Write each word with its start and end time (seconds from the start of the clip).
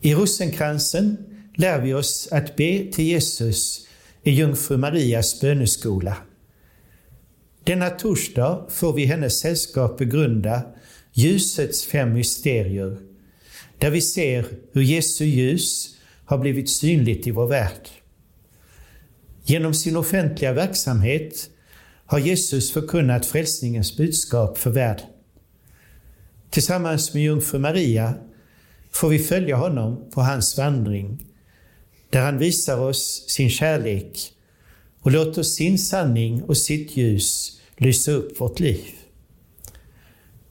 I 0.00 0.14
rosenkransen 0.14 1.16
lär 1.54 1.80
vi 1.80 1.94
oss 1.94 2.28
att 2.32 2.56
be 2.56 2.92
till 2.92 3.04
Jesus 3.04 3.86
i 4.22 4.30
Jungfru 4.30 4.76
Marias 4.76 5.40
böneskola. 5.40 6.16
Denna 7.64 7.90
torsdag 7.90 8.66
får 8.68 8.92
vi 8.92 9.02
i 9.02 9.06
hennes 9.06 9.38
sällskap 9.38 9.98
begrunda 9.98 10.62
ljusets 11.12 11.86
fem 11.86 12.12
mysterier, 12.12 12.98
där 13.78 13.90
vi 13.90 14.00
ser 14.00 14.46
hur 14.72 14.82
Jesu 14.82 15.24
ljus 15.24 15.96
har 16.24 16.38
blivit 16.38 16.70
synligt 16.70 17.26
i 17.26 17.30
vår 17.30 17.46
värld. 17.46 17.88
Genom 19.44 19.74
sin 19.74 19.96
offentliga 19.96 20.52
verksamhet 20.52 21.50
har 22.06 22.18
Jesus 22.18 22.72
förkunnat 22.72 23.26
frälsningens 23.26 23.96
budskap 23.96 24.58
för 24.58 24.70
världen. 24.70 25.06
Tillsammans 26.50 27.14
med 27.14 27.22
jungfru 27.22 27.58
Maria 27.58 28.14
får 28.92 29.08
vi 29.08 29.18
följa 29.18 29.56
honom 29.56 30.10
på 30.14 30.20
hans 30.20 30.58
vandring, 30.58 31.26
där 32.10 32.20
han 32.20 32.38
visar 32.38 32.78
oss 32.78 33.24
sin 33.28 33.50
kärlek 33.50 34.32
och 35.00 35.10
låter 35.10 35.42
sin 35.42 35.78
sanning 35.78 36.42
och 36.42 36.56
sitt 36.56 36.96
ljus 36.96 37.60
lysa 37.76 38.12
upp 38.12 38.40
vårt 38.40 38.60
liv. 38.60 38.84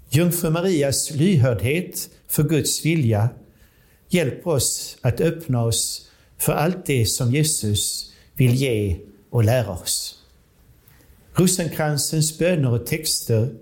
Jungfru 0.09 0.49
Marias 0.49 1.11
lyhördhet 1.11 2.09
för 2.27 2.44
Guds 2.44 2.85
vilja 2.85 3.30
hjälper 4.09 4.52
oss 4.52 4.97
att 5.02 5.21
öppna 5.21 5.63
oss 5.63 6.09
för 6.38 6.53
allt 6.53 6.85
det 6.85 7.05
som 7.05 7.31
Jesus 7.31 8.13
vill 8.35 8.55
ge 8.55 8.97
och 9.30 9.44
lära 9.44 9.71
oss. 9.71 10.16
Rosenkransens 11.33 12.38
böner 12.38 12.72
och 12.72 12.85
texter 12.85 13.53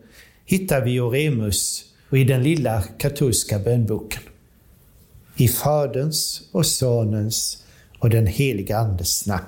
hittar 0.46 0.86
vi 0.86 0.92
i 0.92 1.00
Oremus 1.00 1.86
och 2.10 2.18
i 2.18 2.24
den 2.24 2.44
lilla 2.44 2.84
katolska 2.84 3.60
bönboken. 3.60 4.22
I 5.40 5.48
Faderns 5.48 6.42
och 6.52 6.66
Sonens 6.66 7.64
och 8.00 8.10
den 8.10 8.28
heliga 8.28 8.78
Andes 8.78 9.28
namn. 9.28 9.46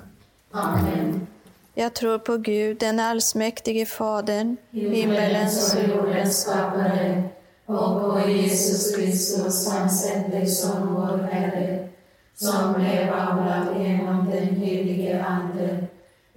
Amen. 0.50 1.26
Jag 1.74 1.94
tror 1.94 2.18
på 2.18 2.36
Gud, 2.36 2.78
den 2.78 3.00
allsmäktige 3.00 3.86
Fadern, 3.86 4.56
himmelens 4.70 5.74
och 5.74 5.88
jordens 5.88 6.42
skapare, 6.42 7.22
och 7.66 8.00
på 8.00 8.22
Jesus 8.28 8.96
Kristus, 8.96 9.68
hans 9.68 10.10
ende 10.10 10.46
Son, 10.46 10.94
vår 10.94 11.28
Herre, 11.32 11.88
som 12.34 12.74
blev 12.74 13.12
avlad 13.12 13.66
genom 13.82 14.30
den 14.30 14.56
helige 14.56 15.24
Ande, 15.24 15.86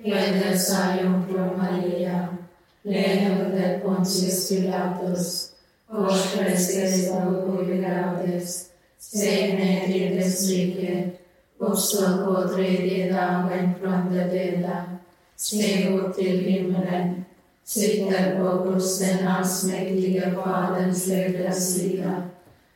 föddes 0.03 0.79
av 0.79 1.03
jungfru 1.03 1.57
Maria, 1.57 2.27
led 2.83 3.41
under 3.45 3.79
Pontius 3.79 4.49
Pilatus, 4.49 5.49
korsfästes 5.91 7.11
och 7.11 7.65
begravdes, 7.65 8.72
steg 9.03 9.53
ner 9.53 9.85
till 9.87 10.15
dess 10.15 10.49
rike, 10.49 11.09
uppstod 11.57 12.25
på 12.25 12.47
tredje 12.55 13.13
dagen 13.13 13.73
från 13.81 14.15
de 14.15 14.23
döda, 14.23 14.83
steg 15.35 15.95
upp 15.95 16.15
till 16.15 16.39
himmelen, 16.39 17.25
sitter 17.63 18.39
på 18.39 18.63
Guds 18.63 18.99
den 18.99 19.27
allsmäktige 19.27 20.31
Faderns 20.35 21.09
högra 21.09 21.51
sida 21.51 22.23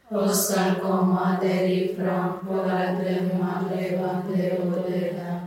och 0.09 0.35
skall 0.35 0.75
komma 0.81 1.37
därifrån 1.41 2.33
för 2.47 2.69
att 2.69 3.03
döma 3.03 3.63
levande 3.75 4.57
och 4.57 4.91
döda. 4.91 5.39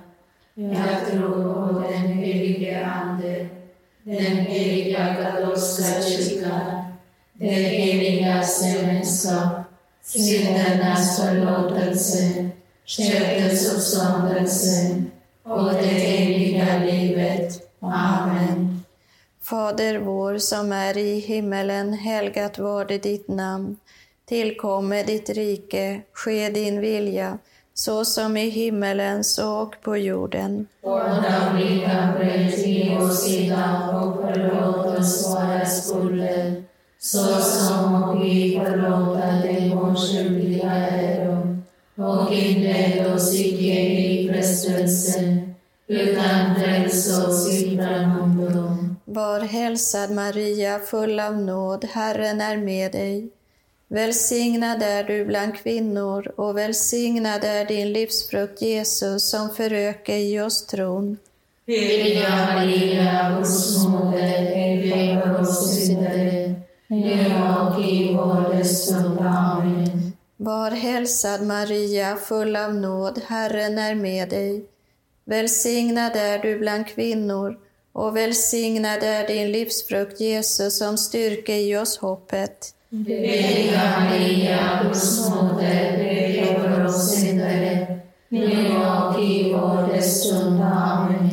Jag 0.55 1.07
tror 1.11 1.55
på 1.55 1.81
den 1.81 2.13
helige 2.13 2.87
Ande, 2.87 3.49
den 4.03 4.37
heliga 4.37 5.15
katolska 5.15 6.03
kyrkan, 6.03 6.83
det 7.33 7.47
heliga 7.47 8.43
gemenskap, 8.63 9.60
syndernas 10.03 11.21
förlåtelse, 11.21 12.51
köttets 12.85 13.75
uppståndelse 13.75 15.03
och 15.43 15.73
det 15.73 16.23
eviga 16.23 16.79
livet. 16.79 17.73
Amen. 17.81 18.83
Fader 19.43 19.99
vår 19.99 20.39
som 20.39 20.73
är 20.73 20.99
i 20.99 21.19
himmelen, 21.19 21.93
helgat 21.93 22.59
varde 22.59 22.99
ditt 22.99 23.29
namn. 23.29 23.77
Tillkomme 24.29 25.03
ditt 25.03 25.31
rike, 25.31 26.03
ske 26.13 26.51
din 26.51 26.81
vilja, 26.81 27.39
så 27.75 28.05
som 28.05 28.37
i 28.37 28.49
himmelen 28.49 29.25
så 29.25 29.59
och 29.59 29.75
på 29.83 29.97
jorden. 29.97 30.67
Vårt 30.83 31.23
dagliga 31.23 32.15
bröd 32.19 32.59
ge 32.59 32.97
oss 32.97 33.29
idag 33.29 34.07
och 34.07 34.17
förlåt 34.23 34.99
oss 34.99 35.27
våra 35.29 35.67
skulder, 35.67 36.63
så 37.03 37.41
som 37.41 38.21
vi 38.23 38.61
förlåta 38.65 39.27
dem 39.43 39.79
oss 39.79 40.13
skyldiga 40.13 40.71
äro. 40.71 41.57
Och 41.97 42.33
inled 42.33 43.15
oss 43.15 43.35
icke 43.35 43.81
i 43.81 44.29
frestelse, 44.33 45.39
utan 45.87 46.55
fräls 46.55 47.19
oss 47.19 47.53
ifrån 47.53 48.21
ondo. 48.23 48.77
Var 49.05 49.41
hälsad 49.41 50.11
Maria, 50.11 50.79
full 50.79 51.21
av 51.21 51.37
nåd, 51.37 51.85
Herren 51.85 52.41
är 52.41 52.57
med 52.57 52.93
dig. 52.93 53.29
Välsignad 53.89 54.83
är 54.83 55.05
du 55.05 55.25
bland 55.25 55.57
kvinnor 55.57 56.33
och 56.37 56.57
välsignad 56.57 57.45
är 57.45 57.65
din 57.65 57.93
livsfrukt 57.93 58.63
Jesus 58.63 59.31
som 59.31 59.51
föröker 59.51 60.17
i 60.17 60.41
oss 60.41 60.67
tron. 60.67 61.19
Heliga 61.67 62.29
Maria, 62.55 63.37
Guds 63.39 63.87
moder, 63.87 65.21
för 65.21 65.41
oss 65.41 65.77
syndare, 65.77 66.55
nu 66.91 67.25
och 67.61 67.85
i 67.85 68.15
vår 68.15 68.55
dödsstund. 68.57 69.19
Amen. 69.21 70.13
Var 70.37 70.71
hälsad 70.71 71.43
Maria, 71.43 72.17
full 72.17 72.57
av 72.57 72.75
nåd, 72.75 73.21
Herren 73.27 73.79
är 73.79 73.95
med 73.95 74.29
dig. 74.29 74.65
Välsignad 75.25 76.17
är 76.17 76.39
du 76.39 76.59
bland 76.59 76.87
kvinnor 76.87 77.59
och 77.93 78.17
välsignad 78.17 79.03
är 79.03 79.27
din 79.27 79.53
livsfrukt 79.53 80.21
Jesus 80.21 80.79
som 80.79 80.99
styrker 80.99 81.55
i 81.55 81.77
oss 81.77 81.99
hoppet. 81.99 82.75
Heliga 82.91 84.01
Maria, 84.01 84.83
Guds 84.83 85.31
moder, 85.31 85.97
be 85.99 86.61
för 86.61 86.85
oss 86.85 87.15
syndare, 87.15 88.01
nu 88.29 88.77
och 88.77 89.23
i 89.23 89.53
vår 89.53 89.93
dödsstund. 89.93 90.61
Amen. 90.63 91.31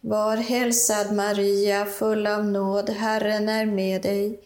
Var 0.00 0.36
hälsad 0.36 1.12
Maria, 1.12 1.84
full 1.84 2.26
av 2.26 2.44
nåd, 2.44 2.90
Herren 2.90 3.48
är 3.48 3.66
med 3.66 4.02
dig. 4.02 4.40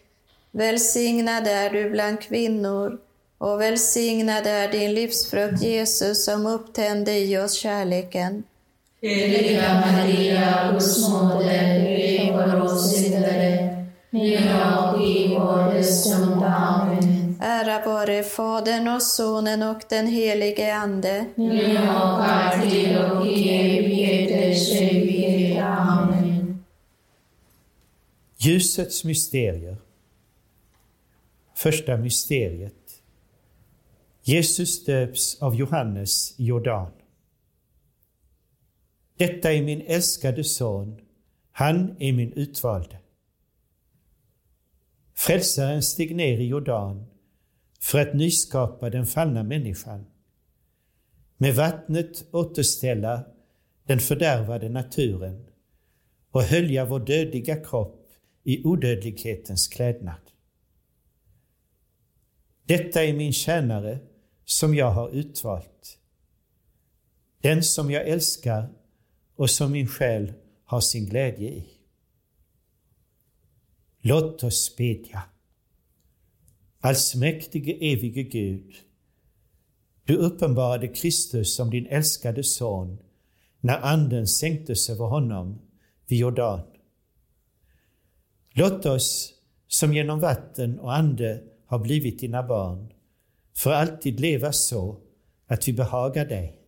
Välsignad 0.52 1.46
är 1.46 1.70
du 1.70 1.90
bland 1.90 2.20
kvinnor 2.20 2.98
och 3.38 3.60
välsignad 3.60 4.46
är 4.46 4.72
din 4.72 4.94
livsfrukt 4.94 5.62
Jesus 5.62 6.24
som 6.24 6.46
upptände 6.46 7.18
i 7.18 7.38
oss 7.38 7.52
kärleken. 7.52 8.42
Heliga 9.02 9.82
Maria, 9.86 10.72
Guds 10.72 11.08
moder, 11.08 11.80
be 11.80 12.32
för 12.32 12.60
oss 12.60 12.96
syndare, 12.96 13.86
nu 14.10 14.36
och 14.78 15.02
i 15.02 15.28
vår 15.28 15.74
dödsstund. 15.74 16.44
Amen. 16.44 17.38
Ära 17.42 17.84
vare 17.84 18.22
Fadern 18.22 18.88
och 18.88 19.02
Sonen 19.02 19.62
och 19.62 19.82
den 19.88 20.06
helige 20.06 20.74
Ande. 20.74 21.24
Nu 21.34 21.78
och 21.78 22.24
alltid 22.24 22.98
och 22.98 23.26
i 23.26 23.48
evigheters 23.48 24.72
evighet. 24.72 25.64
Amen. 25.64 26.64
Ljusets 28.36 29.04
mysterier. 29.04 29.76
Första 31.62 31.96
mysteriet. 31.96 33.02
Jesus 34.22 34.84
döps 34.84 35.42
av 35.42 35.54
Johannes 35.54 36.40
i 36.40 36.44
Jordan. 36.44 36.92
Detta 39.16 39.52
är 39.52 39.62
min 39.62 39.80
älskade 39.80 40.44
son, 40.44 41.00
han 41.52 41.96
är 41.98 42.12
min 42.12 42.32
utvalde. 42.32 42.98
Frälsaren 45.14 45.82
steg 45.82 46.16
ner 46.16 46.38
i 46.38 46.46
Jordan 46.46 47.06
för 47.80 47.98
att 47.98 48.14
nyskapa 48.14 48.90
den 48.90 49.06
fallna 49.06 49.42
människan, 49.42 50.06
med 51.36 51.54
vattnet 51.54 52.24
återställa 52.30 53.24
den 53.84 54.00
fördärvade 54.00 54.68
naturen 54.68 55.46
och 56.30 56.42
hölja 56.42 56.84
vår 56.84 57.00
dödliga 57.00 57.56
kropp 57.56 58.12
i 58.44 58.64
odödlighetens 58.64 59.68
klädnad. 59.68 60.29
Detta 62.70 63.04
är 63.04 63.12
min 63.12 63.32
tjänare 63.32 63.98
som 64.44 64.74
jag 64.74 64.90
har 64.90 65.10
utvalt, 65.10 65.98
den 67.40 67.62
som 67.62 67.90
jag 67.90 68.08
älskar 68.08 68.72
och 69.36 69.50
som 69.50 69.72
min 69.72 69.86
själ 69.86 70.32
har 70.64 70.80
sin 70.80 71.06
glädje 71.06 71.48
i. 71.48 71.66
Låt 74.00 74.44
oss 74.44 74.76
bedja. 74.76 75.22
Allsmäktige 76.80 77.92
evige 77.92 78.22
Gud, 78.22 78.74
du 80.04 80.16
uppenbarade 80.16 80.88
Kristus 80.88 81.56
som 81.56 81.70
din 81.70 81.86
älskade 81.86 82.44
son 82.44 82.98
när 83.60 83.78
Anden 83.78 84.26
sänktes 84.26 84.90
över 84.90 85.04
honom 85.04 85.60
vid 86.06 86.18
Jordan. 86.18 86.60
Låt 88.50 88.86
oss, 88.86 89.34
som 89.66 89.94
genom 89.94 90.20
vatten 90.20 90.80
och 90.80 90.94
Ande 90.94 91.49
har 91.70 91.78
blivit 91.78 92.18
dina 92.18 92.42
barn, 92.42 92.92
för 93.56 93.72
alltid 93.72 94.20
leva 94.20 94.52
så 94.52 94.96
att 95.46 95.68
vi 95.68 95.72
behagar 95.72 96.24
dig. 96.24 96.58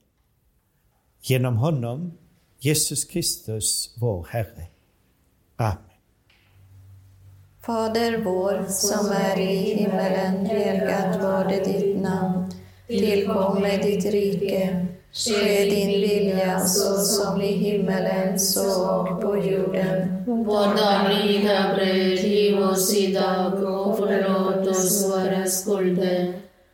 Genom 1.20 1.56
honom, 1.56 2.12
Jesus 2.58 3.04
Kristus, 3.04 3.94
vår 4.00 4.26
Herre. 4.30 4.66
Amen. 5.56 5.76
Fader 7.60 8.24
vår, 8.24 8.66
som 8.68 9.10
är 9.10 9.40
i 9.40 9.56
himmelen, 9.56 10.46
helgat 10.46 11.22
varde 11.22 11.64
ditt 11.64 12.00
namn. 12.02 12.52
Tillkomme 12.86 13.76
ditt 13.76 14.04
rike. 14.04 14.86
Ske 15.12 15.64
din 15.64 16.00
vilja 16.00 16.60
så 16.60 16.98
som 16.98 17.40
i 17.40 17.52
himmelen, 17.52 18.38
så 18.38 18.90
och 18.90 19.20
på 19.20 19.36
jorden. 19.36 20.11
Vårt 20.26 20.76
dagliga 20.76 21.74
bröd 21.74 22.18
giv 22.18 22.58
oss 22.58 22.94
idag 22.94 23.62
och 23.62 23.98
förlåt 23.98 24.68
oss 24.68 25.10
våra 25.10 25.46
skulder, 25.46 26.32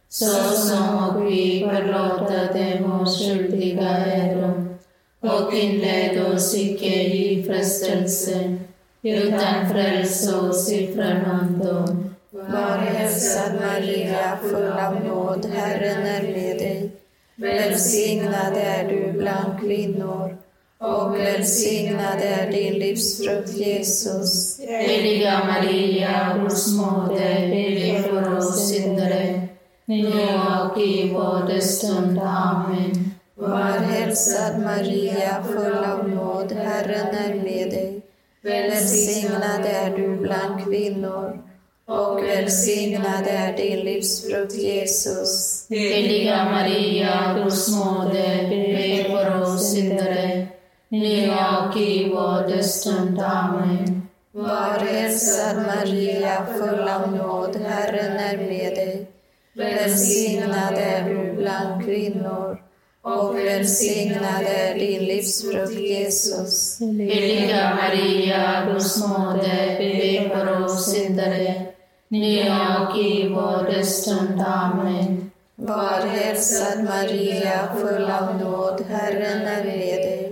så 0.09 0.27
som 0.55 1.27
vi 1.27 1.69
förlåta 1.71 2.53
dem 2.53 3.01
oss 3.01 3.19
skyldiga 3.19 3.89
äro. 3.89 4.77
Och 5.21 5.55
inled 5.55 6.33
oss 6.33 6.55
icke 6.55 7.03
i 7.03 7.45
frestelse, 7.47 8.57
utan 9.03 9.69
fräls 9.71 10.33
oss 10.35 10.73
ifrån 10.73 11.25
ondo. 11.41 11.97
Var 12.31 12.79
hälsad 12.79 13.55
Maria, 13.55 14.39
full 14.43 14.73
av 14.73 15.05
nåd, 15.05 15.47
Herren 15.55 16.07
är 16.07 16.23
med 16.23 16.59
dig. 16.59 16.91
Välsignad 17.37 18.57
är 18.57 18.89
du 18.89 19.13
bland 19.13 19.61
kvinnor 19.61 20.39
och 20.81 21.19
välsignad 21.19 22.21
är 22.23 22.53
din 22.53 22.75
livsfrukt, 22.75 23.53
Jesus. 23.53 24.61
Heliga 24.61 25.45
Maria, 25.45 26.39
Guds 26.39 26.73
moder, 26.73 27.49
be 27.49 28.03
för 28.03 28.37
oss 28.37 28.69
syndare, 28.69 29.49
nu 29.85 30.07
och 30.07 30.81
i 30.81 31.11
vår 31.13 31.61
stund. 31.61 32.19
Amen. 32.23 33.15
Var 33.35 33.79
hälsad 33.79 34.61
Maria, 34.61 35.45
full 35.47 35.85
av 35.85 36.09
nåd, 36.09 36.53
Herren 36.53 37.07
är 37.07 37.35
med 37.35 37.71
dig. 37.71 38.03
Välsignad 38.43 39.67
är 39.67 39.97
du 39.97 40.17
bland 40.17 40.65
kvinnor 40.65 41.43
och 41.89 42.23
välsignad 42.25 43.27
är 43.27 43.57
din 43.57 43.81
livsfrukt, 43.81 44.55
Jesus. 44.55 45.67
Heliga 45.71 46.45
Maria, 46.45 47.35
Guds 47.35 47.69
moder, 47.69 48.49
be 48.51 49.05
för 49.11 49.43
oss 49.43 49.73
syndare, 49.73 50.47
nu 50.89 51.31
och 51.31 51.77
i 51.77 52.09
vår 52.09 52.63
stund. 52.63 53.21
Amen. 53.21 54.09
Var 54.33 54.79
hälsad 54.79 55.57
Maria, 55.57 56.47
full 56.59 56.89
av 56.89 57.13
nåd, 57.13 57.57
Herren 57.57 58.17
är 58.17 58.37
med 58.37 58.75
dig. 58.75 59.07
Välsignad 59.55 60.75
är 60.75 61.09
du 61.09 61.33
bland 61.33 61.85
kvinnor 61.85 62.59
och 63.03 63.39
välsignad 63.39 64.43
är 64.47 64.75
din 64.75 65.05
livsfrukt, 65.05 65.73
Jesus. 65.73 66.81
Heliga 66.81 67.75
Maria, 67.75 68.67
Guds 68.73 69.07
moder, 69.09 69.79
be 69.79 70.37
för 70.37 70.65
oss 70.65 70.93
syndare, 70.93 71.67
nu 72.09 72.41
och 72.81 72.99
i 72.99 73.29
vår 73.29 73.83
stund. 73.83 74.43
Amen. 74.47 75.31
Var 75.55 76.07
hälsad 76.07 76.85
Maria, 76.85 77.69
full 77.81 78.05
av 78.05 78.37
nåd, 78.41 78.85
Herren 78.89 79.43
är 79.43 79.65
med 79.65 79.99
dig. 79.99 80.28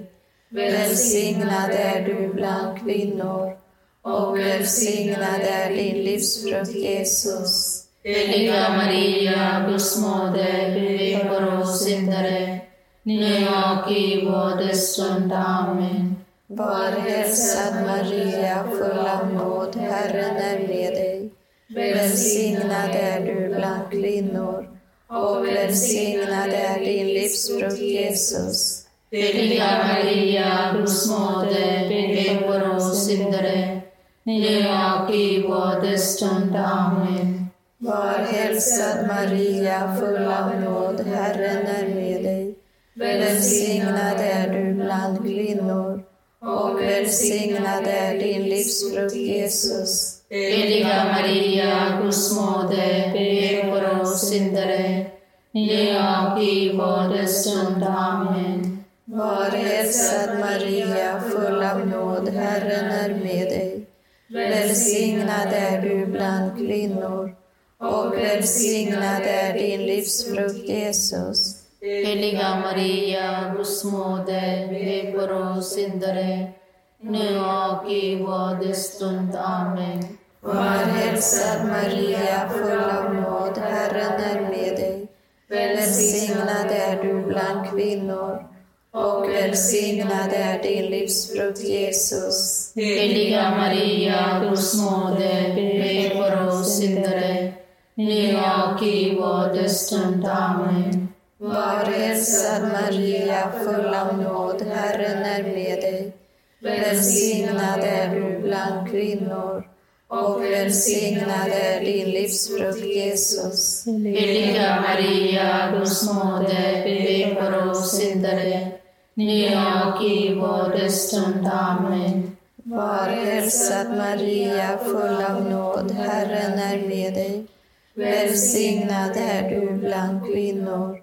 Välsignad 0.49 1.71
är 1.71 2.05
du 2.05 2.35
bland 2.35 2.81
kvinnor 2.81 3.57
och 4.03 4.39
välsignad 4.39 5.41
är 5.41 5.71
din 5.71 6.05
livsfrukt, 6.05 6.75
Jesus. 6.75 7.83
Heliga 8.05 8.69
Maria, 8.77 9.67
Guds 9.69 9.99
moder, 9.99 10.75
be 10.75 11.29
för 11.29 11.61
oss 11.61 11.85
syndare, 11.85 12.61
nu 13.03 13.47
och 13.49 13.93
i 13.93 14.25
vår 14.25 14.73
stund. 14.73 15.33
Amen. 15.33 16.17
Var 16.47 16.91
hälsad 16.91 17.75
Maria, 17.87 18.65
full 18.71 18.99
av 18.99 19.35
nåd, 19.35 19.77
Herren 19.77 20.37
är 20.37 20.59
med 20.69 20.93
dig. 20.93 21.31
Välsignad 21.69 22.91
är 22.91 23.21
du 23.21 23.55
bland 23.55 23.91
kvinnor 23.91 24.79
och 25.09 25.47
välsignad 25.47 26.51
är 26.53 26.81
din 26.81 27.07
livsfrukt, 27.07 27.79
Jesus. 27.79 28.76
Heliga 29.17 29.71
Maria, 29.85 30.73
Guds 30.75 31.09
moder, 31.11 31.89
be 31.89 32.39
för 32.39 32.77
oss 32.77 33.07
syndare, 33.07 33.81
nu 34.23 34.69
och 34.69 35.15
i 35.15 35.43
vår 35.43 35.97
stund. 35.97 36.57
Amen. 36.57 37.47
Var 37.79 38.19
hälsad 38.33 39.07
Maria, 39.07 39.97
full 40.01 40.27
av 40.27 40.61
nåd, 40.61 41.01
Herren 41.07 41.67
är 41.67 41.95
med 41.95 42.23
dig. 42.25 42.55
Välsignad 42.95 44.21
är 44.21 44.49
du 44.53 44.75
bland 44.75 45.19
kvinnor 45.19 46.03
och 46.41 46.81
välsignad 46.81 47.87
är 47.87 48.19
din 48.19 48.43
livsfrukt, 48.43 49.17
Jesus. 49.17 50.21
Heliga 50.31 51.05
Maria, 51.13 52.01
Guds 52.03 52.41
moder, 52.41 53.13
be 53.13 53.73
för 53.73 54.01
oss 54.01 54.31
syndare, 54.31 55.07
nu 55.53 55.99
och 55.99 56.43
i 56.43 56.73
vår 56.73 57.27
stund. 57.27 57.85
Amen. 57.85 58.76
Var 59.17 59.51
hälsad 59.51 60.39
Maria, 60.41 61.21
full 61.21 61.63
av 61.63 61.87
nåd, 61.87 62.29
Herren 62.29 62.91
är 62.91 63.09
med 63.09 63.49
dig. 63.49 63.87
Välsignad 64.29 65.53
är 65.53 65.83
du 65.83 66.07
bland 66.07 66.57
kvinnor 66.57 67.37
och 67.79 68.19
välsignad 68.19 69.23
är 69.23 69.53
din 69.55 69.83
livsfrukt, 69.83 70.69
Jesus. 70.69 71.63
Heliga 71.81 72.61
Maria, 72.61 73.55
Guds 73.57 73.85
moder, 73.85 74.69
be 74.69 75.13
för 75.13 75.33
oss 75.33 75.75
syndare, 75.75 76.53
nu 77.01 77.39
och 77.39 77.91
i 77.91 78.17
vår 78.17 78.73
stund. 78.73 79.37
Amen. 79.37 80.05
Var 80.41 80.85
hälsad 80.85 81.69
Maria, 81.69 82.49
full 82.49 82.91
av 82.91 83.15
nåd, 83.15 83.59
Herren 83.59 84.21
är 84.21 84.41
med 84.41 84.77
dig. 84.77 85.09
Välsignad 85.49 86.71
är 86.71 87.03
du 87.03 87.23
bland 87.23 87.71
kvinnor 87.71 88.56
och 88.97 89.29
välsignad 89.29 90.33
är 90.33 90.63
din 90.63 90.87
livsfrukt, 90.87 91.61
Jesus. 91.61 92.73
Heliga 92.75 93.51
Maria, 93.51 94.41
Guds 94.41 94.75
moder, 94.75 95.55
be 95.55 96.11
för 96.11 96.49
oss 96.49 96.79
syndare, 96.79 97.53
nu 97.95 98.37
och 98.37 98.83
i 98.83 99.15
vår 99.15 99.69
stund. 99.69 100.27
Amen. 100.27 101.09
Var 101.39 101.85
hälsad 101.85 102.63
Maria, 102.63 103.53
full 103.65 103.95
av 103.95 104.19
nåd, 104.19 104.63
Herren 104.63 105.23
är 105.23 105.43
med 105.43 105.81
dig. 105.81 106.13
Välsignad 106.61 107.81
är 107.81 108.15
du 108.15 108.39
bland 108.43 108.91
kvinnor 108.91 109.65
och 110.09 110.43
välsignad 110.43 111.49
är 111.53 111.81
din 111.81 112.11
livsfrukt, 112.11 112.85
Jesus. 112.85 113.87
Heliga 113.87 114.81
Maria, 114.81 115.73
Guds 115.79 116.15
moder, 116.15 116.85
be 116.85 117.35
för 117.41 117.71
oss 117.71 117.99
syndare, 117.99 118.73
nya 119.17 119.95
och 119.95 120.05
i 120.05 120.35
vår 120.35 120.89
stund. 120.89 121.49
Amen. 121.53 122.37
Var 122.57 123.09
hälsad 123.09 123.87
Maria, 123.97 124.79
full 124.79 125.25
av 125.25 125.51
nåd, 125.51 125.91
Herren 125.91 126.59
är 126.59 126.89
med 126.89 127.15
dig. 127.15 127.47
Välsignad 127.95 129.17
är 129.17 129.51
du 129.51 129.73
bland 129.73 130.27
kvinnor 130.33 130.99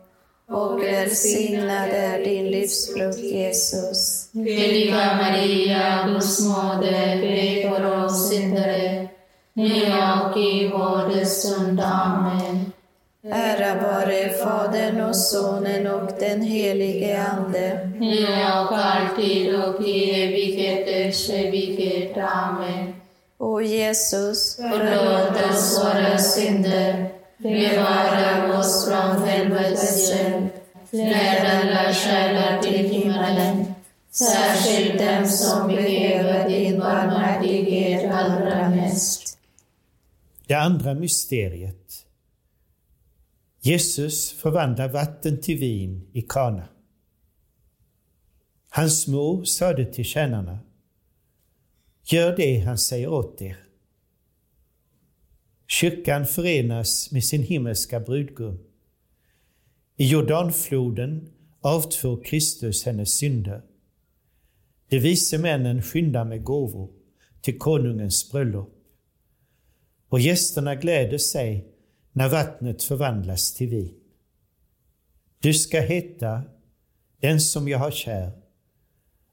och 0.48 0.84
välsignad 0.84 1.90
är 1.90 2.26
din 2.26 2.52
livsfrukt, 2.52 3.20
Jesus. 3.20 4.30
Heliga 4.34 5.16
Maria, 5.16 6.08
Guds 6.08 6.48
moder, 6.48 7.22
be 7.22 7.70
för 7.70 8.06
oss 8.06 8.30
syndare, 8.30 9.08
nu 9.54 9.82
och 10.24 10.38
i 10.38 10.70
vår 10.74 11.26
stund. 11.26 11.80
Amen. 11.80 12.73
Ära 13.32 13.76
vare 13.76 14.30
Fadern 14.30 15.02
och 15.02 15.16
Sonen 15.16 15.88
och 15.88 16.12
den 16.20 16.42
helige 16.42 17.24
Ande. 17.24 17.92
Nu 18.00 18.24
och 18.28 18.78
alltid 18.78 19.56
och 19.56 19.88
i 19.88 20.24
evigheters 20.24 21.30
evighet. 21.30 22.18
Amen. 22.18 22.94
O 23.38 23.62
Jesus, 23.62 24.56
Förlåt 24.56 25.52
oss 25.52 25.84
våra 25.84 26.18
synder, 26.18 27.10
bevara 27.38 28.60
oss 28.60 28.88
från 28.88 29.28
helvetets 29.28 30.14
led 30.90 31.46
alla 31.46 31.94
själar 31.94 32.62
till 32.62 32.90
himmelen, 32.90 33.74
särskilt 34.12 35.00
dem 35.00 35.26
som 35.28 35.68
behöver 35.68 36.50
din 36.50 36.80
barmhärtighet 36.80 38.12
allra 38.14 38.70
mest. 38.70 39.38
Det 40.48 40.56
andra 40.56 40.94
mysteriet. 40.94 42.03
Jesus 43.66 44.32
förvandlar 44.32 44.90
vatten 44.90 45.42
till 45.42 45.58
vin 45.58 46.08
i 46.12 46.22
Kana. 46.22 46.68
Hans 48.70 49.08
mor 49.08 49.44
sade 49.44 49.86
till 49.86 50.06
tjänarna, 50.06 50.60
gör 52.04 52.36
det 52.36 52.60
han 52.60 52.78
säger 52.78 53.08
åt 53.08 53.42
er. 53.42 53.58
Kyrkan 55.68 56.26
förenas 56.26 57.12
med 57.12 57.24
sin 57.24 57.44
himmelska 57.44 58.00
brudgum. 58.00 58.60
I 59.98 60.08
Jordanfloden 60.08 61.30
avtvor 61.62 62.24
Kristus 62.24 62.86
hennes 62.86 63.18
synder. 63.18 63.62
De 64.90 65.00
vise 65.00 65.38
männen 65.38 65.82
skyndar 65.82 66.26
med 66.26 66.44
gåvor 66.44 66.90
till 67.42 67.60
konungens 67.60 68.32
bröllop. 68.32 68.74
Och 70.10 70.20
gästerna 70.20 70.76
gläder 70.76 71.18
sig 71.18 71.73
när 72.14 72.30
vattnet 72.30 72.84
förvandlas 72.84 73.54
till 73.54 73.70
vin. 73.70 73.94
Du 75.40 75.54
ska 75.54 75.82
heta 75.82 76.44
den 77.20 77.42
som 77.42 77.68
jag 77.68 77.80
har 77.80 77.92
kär 77.92 78.32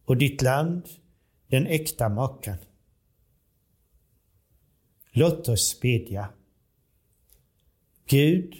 och 0.04 0.16
ditt 0.16 0.42
land 0.42 0.88
den 1.46 1.66
äkta 1.66 2.08
makan. 2.08 2.56
Låt 5.12 5.48
oss 5.48 5.80
bedja. 5.80 6.28
Gud, 8.06 8.54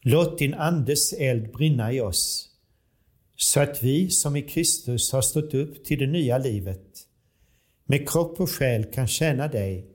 låt 0.00 0.38
din 0.38 0.54
Andes 0.54 1.12
eld 1.12 1.52
brinna 1.52 1.92
i 1.92 2.00
oss, 2.00 2.48
så 3.36 3.60
att 3.60 3.82
vi 3.82 4.10
som 4.10 4.36
i 4.36 4.42
Kristus 4.42 5.12
har 5.12 5.22
stått 5.22 5.54
upp 5.54 5.84
till 5.84 5.98
det 5.98 6.06
nya 6.06 6.38
livet, 6.38 7.08
med 7.84 8.08
kropp 8.08 8.40
och 8.40 8.50
själ 8.50 8.84
kan 8.84 9.08
tjäna 9.08 9.48
dig 9.48 9.86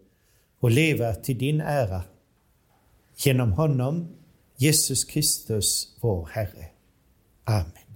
och 0.60 0.72
leva 0.72 1.16
till 1.16 1.38
din 1.38 1.62
ära. 1.62 2.04
Genom 3.24 3.52
honom, 3.54 4.08
Jesus 4.58 5.04
Kristus, 5.04 5.88
vår 6.02 6.30
Herre. 6.32 6.66
Amen. 7.46 7.88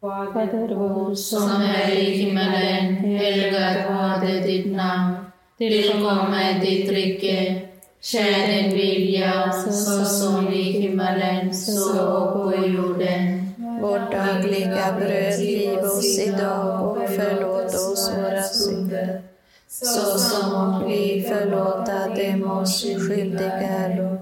Fader 0.00 0.74
vår 0.74 1.14
som 1.14 1.50
är 1.50 1.90
i 1.90 2.10
himmelen, 2.10 2.94
helgat 2.94 3.90
varde 3.90 4.40
ditt 4.40 4.76
namn. 4.76 5.16
Tillkomme 5.58 6.60
ditt 6.60 6.90
rike. 6.90 7.62
Sker 8.00 8.46
din 8.46 8.72
vilja, 8.74 9.52
så 9.52 10.04
som 10.04 10.48
i 10.48 10.62
himmelen, 10.62 11.54
så 11.54 12.08
och 12.08 12.32
på 12.32 12.66
jorden. 12.66 13.40
Vårt 13.82 14.12
dagliga 14.12 14.92
bröd 14.98 15.40
giv 15.40 15.78
oss 15.78 16.18
idag 16.18 16.90
och 16.90 17.08
förlåt 17.08 17.74
oss 17.74 18.12
våra 18.16 18.42
synder, 18.42 19.22
så 19.68 20.18
som 20.18 20.84
vi 20.86 21.26
förlåta 21.28 22.08
dem 22.08 22.50
oss 22.50 22.82
skyldiga 22.82 23.52
äro. 23.52 24.19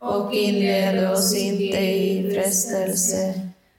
Och 0.00 0.34
inled 0.34 1.10
oss 1.10 1.36
inte 1.36 1.78
i 1.78 2.30
frestelse, 2.34 3.34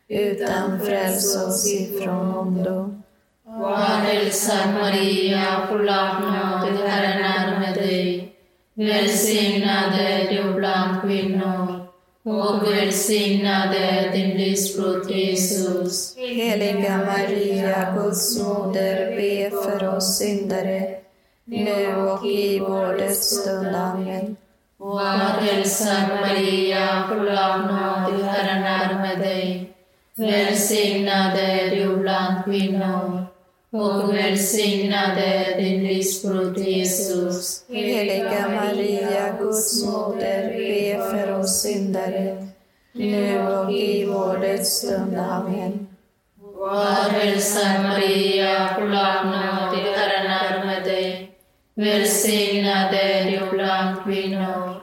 utan 0.07 0.79
fräls 0.79 1.37
oss 1.37 1.73
ifrån 1.73 2.35
ondo. 2.35 3.01
Var 3.45 3.77
hälsad 3.77 4.73
Maria, 4.73 5.67
full 5.69 5.89
av 5.89 6.21
nåd, 6.21 6.79
Herren 6.87 7.23
är 7.23 7.59
med 7.59 7.75
dig. 7.75 8.33
Välsignad 8.73 9.93
är 9.99 10.29
du 10.31 10.53
bland 10.53 11.01
kvinnor 11.01 11.79
och 12.23 12.71
välsignad 12.71 13.75
är 13.75 14.11
din 14.11 14.37
livsfrukt 14.37 15.11
Jesus. 15.11 16.17
Heliga 16.17 16.97
Maria, 16.97 17.95
Guds 17.95 18.43
moder, 18.43 19.15
be 19.15 19.49
för 19.49 19.95
oss 19.97 20.17
syndare, 20.17 20.95
nu 21.45 21.95
och 21.95 22.25
i 22.25 22.59
vår 22.59 22.97
dödsstund. 22.97 23.75
Amen. 23.75 24.35
Var 24.81 25.17
hälsad 25.41 26.09
Maria, 26.09 27.03
full 27.09 27.29
av 27.37 27.59
nåd, 27.59 28.23
Herren 28.23 28.63
är 28.63 28.99
med 28.99 29.19
dig. 29.19 29.71
Välsignad 30.15 31.37
är 31.37 31.75
du 31.75 31.97
bland 31.97 32.45
kvinnor 32.45 33.25
och 33.71 34.13
välsignad 34.13 35.17
är 35.17 35.61
din 35.61 35.83
livsfrukt 35.83 36.59
Jesus. 36.59 37.65
Heliga 37.69 38.49
Maria, 38.49 39.37
Guds 39.39 39.85
moder, 39.85 40.49
be 40.49 41.11
för 41.11 41.39
oss 41.39 41.61
syndare, 41.61 42.47
nu 42.91 43.47
och 43.47 43.71
i 43.71 44.05
vår 44.05 44.37
dödsstund. 44.37 45.17
Amen. 45.17 45.87
Var 46.55 47.09
hälsad 47.09 47.83
Maria, 47.83 48.75
full 48.75 48.95
av 48.95 49.25
nåd, 49.25 49.75
Herren 49.97 50.28
dig. 51.79 51.99
Välsignad 51.99 52.93
är 52.93 53.31
du 53.31 53.49
bland 53.51 54.03
kvinnor 54.03 54.81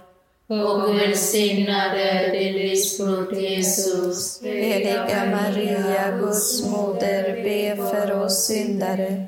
och 0.48 1.00
välsignad 1.00 1.96
är 1.96 2.32
din 2.32 2.52
livsfrukt 2.52 3.36
Jesus. 3.36 4.42
Heliga 4.42 5.24
Maria, 5.30 6.18
Guds 6.18 6.66
moder, 6.70 7.42
be 7.42 7.76
för 7.76 8.24
oss 8.24 8.46
syndare, 8.46 9.26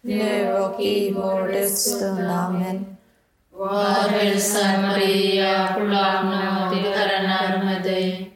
nu 0.00 0.52
och 0.52 0.80
i 0.80 1.12
vår 1.12 1.52
dödsstund. 1.52 2.30
Amen. 2.30 2.96
Var 3.52 4.08
hälsad 4.08 4.82
Maria, 4.82 5.74
full 5.74 5.88
nåd, 5.88 6.94
Herren 6.96 7.30
är 7.30 7.64
med 7.64 7.82
dig. 7.82 8.30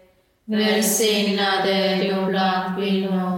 Välsignad 0.44 1.66
är 1.66 1.96
du 1.96 2.26
bland 2.26 2.76
kvinnor 2.76 3.37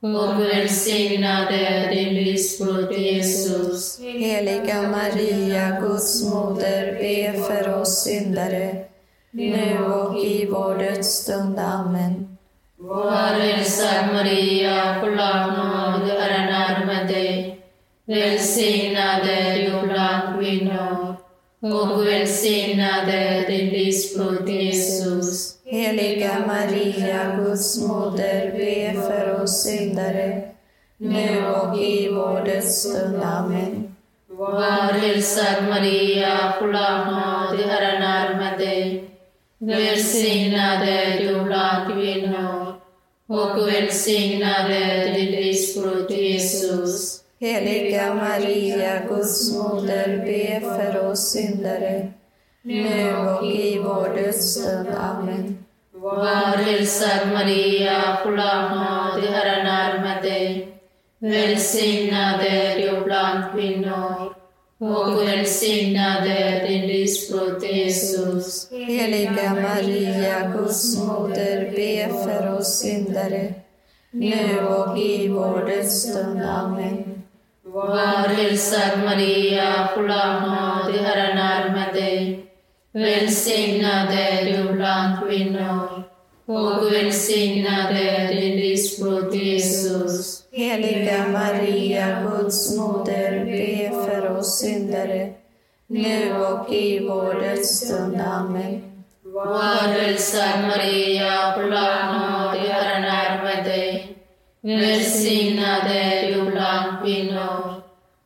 och 0.00 0.40
välsignad 0.40 1.46
är 1.50 1.90
din 1.90 2.14
livsfrukt 2.14 2.98
Jesus. 2.98 4.00
Heliga 4.00 4.82
Maria, 4.82 5.80
Guds 5.80 6.24
moder, 6.24 6.92
be 6.92 7.42
för 7.42 7.80
oss 7.80 8.04
syndare, 8.04 8.84
nu 9.30 9.78
och 9.78 10.18
i 10.18 10.46
vår 10.46 10.78
dödsstund. 10.78 11.58
Amen. 11.58 12.36
Var 12.76 13.40
hälsad 13.40 14.12
Maria, 14.12 15.00
full 15.00 15.20
av 15.20 15.46
nåd, 15.46 16.10
Herren 16.10 16.48
är 16.48 16.86
med 16.86 17.08
dig. 17.08 17.60
Välsignad 18.04 19.28
är 19.28 19.56
du 19.56 19.86
bland 19.88 20.40
kvinnor 20.40 21.16
och 21.60 22.06
välsignad 22.06 23.08
är 23.08 23.46
din 23.48 23.68
livsfrukt 23.68 24.48
Jesus. 24.48 25.57
Heliga 25.70 26.46
Maria, 26.46 27.36
Guds 27.36 27.80
moder, 27.86 28.52
be 28.56 28.92
för 29.02 29.42
oss 29.42 29.62
syndare, 29.62 30.42
nu 30.96 31.46
och 31.46 31.78
i 31.78 32.08
vår 32.08 32.44
dödsstund. 32.44 33.22
Amen. 33.22 33.96
Var 34.28 34.92
hälsad 34.92 35.68
Maria, 35.68 36.54
full 36.58 36.76
av 36.76 37.06
nåd, 37.06 37.60
Herren 37.60 38.02
är 38.02 38.34
med 38.36 38.58
dig. 38.58 39.10
Välsignad 39.58 40.88
är 40.88 41.18
du 41.18 41.44
bland 41.44 41.92
kvinnor 41.92 42.74
och 43.26 43.68
välsignad 43.68 44.70
är 44.70 45.14
din 45.14 45.30
livsfrukt 45.30 46.10
Jesus. 46.10 47.20
Heliga 47.40 48.14
Maria, 48.14 49.02
Guds 49.08 49.54
moder, 49.54 50.16
be 50.24 50.60
för 50.60 51.10
oss 51.10 51.30
syndare, 51.30 52.08
nu 52.68 53.16
och 53.16 53.46
i 53.46 53.78
vår 53.78 54.16
dödsstund. 54.16 54.88
Amen. 54.98 55.64
Var 55.92 56.56
hälsad 56.56 57.32
Maria, 57.32 58.18
full 58.22 58.40
av 58.40 58.62
nåd, 58.70 59.24
Herren 59.24 59.66
är 59.66 59.98
med 59.98 60.22
dig. 60.22 60.68
Välsignad 61.18 62.40
är 62.40 62.78
du 62.78 63.04
bland 63.04 63.52
kvinnor 63.52 64.34
och 64.78 65.18
välsignad 65.22 66.26
är 66.26 66.68
din 66.68 66.86
livsfrukt 66.86 67.70
Jesus. 67.70 68.70
Heliga 68.70 69.54
Maria, 69.54 70.48
Guds 70.56 70.98
moder, 70.98 71.70
be 71.70 72.22
för 72.24 72.58
oss 72.58 72.78
syndare, 72.78 73.54
nu 74.10 74.60
och 74.60 74.98
i 74.98 75.28
vår 75.28 75.66
dödsstund. 75.66 76.42
Amen. 76.42 77.22
Var 77.64 78.28
hälsad 78.28 78.98
Maria, 79.04 79.88
full 79.94 80.10
av 80.10 80.42
nåd, 80.42 80.94
Herren 80.94 81.38
är 81.38 81.70
med 81.70 81.94
dig. 81.94 82.47
Välsignad 82.98 84.08
du 84.44 84.72
bland 84.72 85.28
kvinnor 85.28 86.02
och 86.46 86.92
välsignad 86.92 87.96
är 87.96 88.34
din 88.34 88.56
livsfrukt 88.56 89.34
Jesus. 89.34 90.42
Heliga 90.52 91.28
Maria, 91.28 92.22
Guds 92.22 92.76
moder, 92.76 93.44
be 93.44 93.90
för 94.04 94.38
oss 94.38 94.58
syndare, 94.58 95.32
nu 95.86 96.36
och 96.36 96.72
i 96.72 97.08
vår 97.08 97.34
dödsstund. 97.34 98.20
Amen. 98.20 99.04
Var 99.22 99.88
hälsad 99.88 100.60
Maria, 100.62 101.54
full 101.56 101.72
av 101.72 102.56
Herren 102.56 103.04
är 103.04 103.42
med 103.44 103.64
dig. 103.64 104.16
Välsignad 104.60 105.86
är 105.86 106.34
du 106.34 106.50
bland 106.50 107.02
kvinnor 107.04 107.67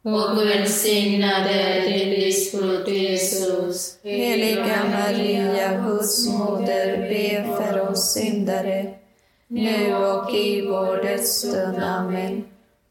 och 0.05 0.47
välsignad 0.47 1.47
är 1.47 1.81
din 1.81 2.11
livsfrukt 2.11 2.89
Jesus. 2.89 3.99
Heliga 4.03 4.77
Maria, 4.91 5.83
Guds 5.87 6.29
moder, 6.29 6.97
be 6.97 7.57
för 7.57 7.91
oss 7.91 8.13
syndare, 8.13 8.95
nu 9.49 9.95
och 9.95 10.35
i 10.35 10.67
vår 10.67 10.97
dödsstund. 11.03 11.83
Amen. 11.83 12.45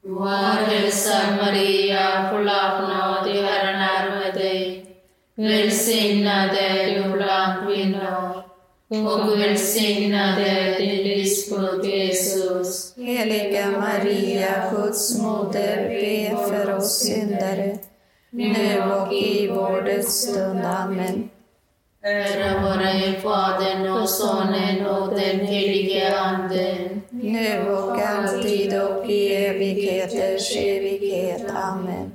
Var 0.03 0.65
hälsad 0.65 1.35
Maria, 1.37 2.29
full 2.31 2.49
av 2.49 2.81
nåd, 2.81 3.35
Herren 3.45 3.81
är 3.81 4.19
med 4.19 4.33
dig. 4.33 4.85
Välsignad 5.35 6.49
är 6.57 7.03
du 7.03 7.09
bland 7.09 7.67
kvinnor 7.67 8.40
och 8.91 9.39
välsignad 9.39 10.39
är 10.39 10.79
din 10.79 11.07
livsfrukt 11.07 11.85
Jesus. 11.85 12.93
Heliga 12.97 13.71
Maria, 13.71 14.71
Guds 14.71 15.17
moder, 15.17 15.89
be 15.89 16.37
för 16.47 16.75
oss 16.75 16.99
syndare, 16.99 17.77
nu 18.29 18.81
och 18.81 19.13
i 19.13 19.47
vår 19.47 19.81
dödsstund. 19.81 20.59
Amen. 20.65 21.29
Ära 22.03 22.61
vare 22.61 23.21
Fadern 23.21 23.91
och 23.91 24.09
Sonen 24.09 24.85
och 24.85 25.09
den 25.19 25.39
helige 25.39 26.19
Ande. 26.19 26.89
nu 27.09 27.69
och 27.69 28.01
alltid 28.01 28.81
och 28.81 29.09
i 29.09 29.35
evigheters 29.35 30.57
evighet. 30.57 31.45
Amen. 31.55 32.11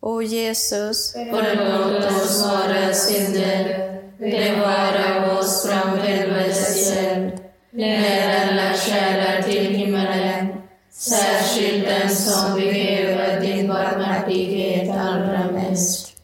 O 0.00 0.22
Jesus, 0.22 1.12
Förlåt 1.12 2.04
oss 2.04 2.44
våra 2.44 2.92
synder. 2.92 3.91
Bevara 4.22 5.38
oss 5.38 5.66
från 5.66 5.98
helvetets 5.98 6.92
eld. 6.92 7.32
Led 7.70 8.50
alla 8.50 8.72
själar 8.74 9.42
till 9.42 9.74
himmelen. 9.74 10.62
Särskilt 10.90 11.84
den 11.84 12.10
som 12.10 12.54
behöver 12.54 13.40
din 13.40 13.68
barmhärtighet 13.68 14.90
allra 14.90 15.52
mest. 15.52 16.16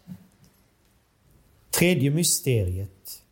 Tredje 1.71 2.11
mysteriet. 2.11 3.23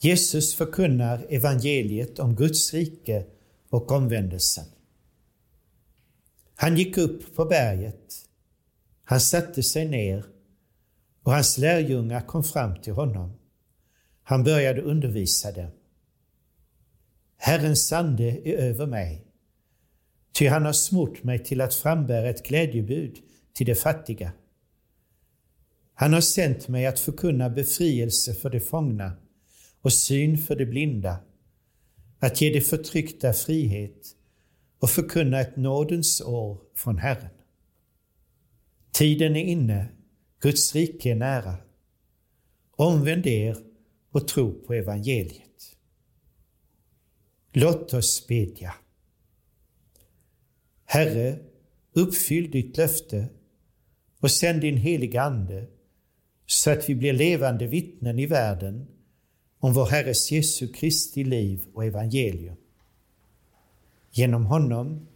Jesus 0.00 0.54
förkunnar 0.54 1.26
evangeliet 1.28 2.18
om 2.18 2.36
Guds 2.36 2.74
rike 2.74 3.24
och 3.70 3.92
omvändelsen. 3.92 4.64
Han 6.56 6.76
gick 6.76 6.96
upp 6.96 7.36
på 7.36 7.44
berget. 7.44 8.14
Han 9.04 9.20
satte 9.20 9.62
sig 9.62 9.88
ner 9.88 10.24
och 11.22 11.32
hans 11.32 11.58
lärjungar 11.58 12.20
kom 12.20 12.44
fram 12.44 12.82
till 12.82 12.92
honom. 12.92 13.32
Han 14.28 14.44
började 14.44 14.82
undervisa 14.82 15.52
dem. 15.52 15.70
Herrens 17.36 17.92
ande 17.92 18.24
är 18.24 18.54
över 18.54 18.86
mig, 18.86 19.26
ty 20.32 20.46
han 20.46 20.64
har 20.64 20.72
smort 20.72 21.22
mig 21.22 21.44
till 21.44 21.60
att 21.60 21.74
frambära 21.74 22.28
ett 22.28 22.46
glädjebud 22.46 23.16
till 23.52 23.66
de 23.66 23.74
fattiga. 23.74 24.32
Han 25.94 26.12
har 26.12 26.20
sänt 26.20 26.68
mig 26.68 26.86
att 26.86 27.00
förkunna 27.00 27.50
befrielse 27.50 28.34
för 28.34 28.50
de 28.50 28.60
fångna 28.60 29.12
och 29.80 29.92
syn 29.92 30.38
för 30.38 30.56
de 30.56 30.66
blinda, 30.66 31.18
att 32.18 32.40
ge 32.40 32.52
de 32.52 32.60
förtryckta 32.60 33.32
frihet 33.32 34.16
och 34.78 34.90
förkunna 34.90 35.40
ett 35.40 35.56
nådens 35.56 36.20
år 36.20 36.58
från 36.74 36.98
Herren. 36.98 37.30
Tiden 38.92 39.36
är 39.36 39.44
inne, 39.44 39.88
Guds 40.40 40.74
rike 40.74 41.10
är 41.10 41.14
nära. 41.14 41.54
Omvänd 42.76 43.26
er 43.26 43.65
och 44.16 44.28
tro 44.28 44.52
på 44.52 44.74
evangeliet. 44.74 45.76
Låt 47.52 47.94
oss 47.94 48.26
bedja. 48.28 48.74
Herre, 50.84 51.38
uppfyll 51.92 52.50
ditt 52.50 52.76
löfte 52.76 53.28
och 54.20 54.30
sänd 54.30 54.60
din 54.60 54.76
heliga 54.76 55.22
Ande 55.22 55.66
så 56.46 56.70
att 56.70 56.88
vi 56.88 56.94
blir 56.94 57.12
levande 57.12 57.66
vittnen 57.66 58.18
i 58.18 58.26
världen 58.26 58.86
om 59.58 59.72
vår 59.72 59.86
Herres 59.86 60.32
Jesu 60.32 60.68
Kristi 60.68 61.24
liv 61.24 61.66
och 61.74 61.84
evangelium. 61.84 62.56
Genom 64.10 64.46
honom, 64.46 65.06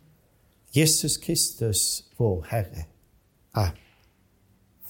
Jesus 0.70 1.16
Kristus, 1.16 2.04
vår 2.16 2.46
Herre. 2.48 2.86
Amen. 3.50 3.89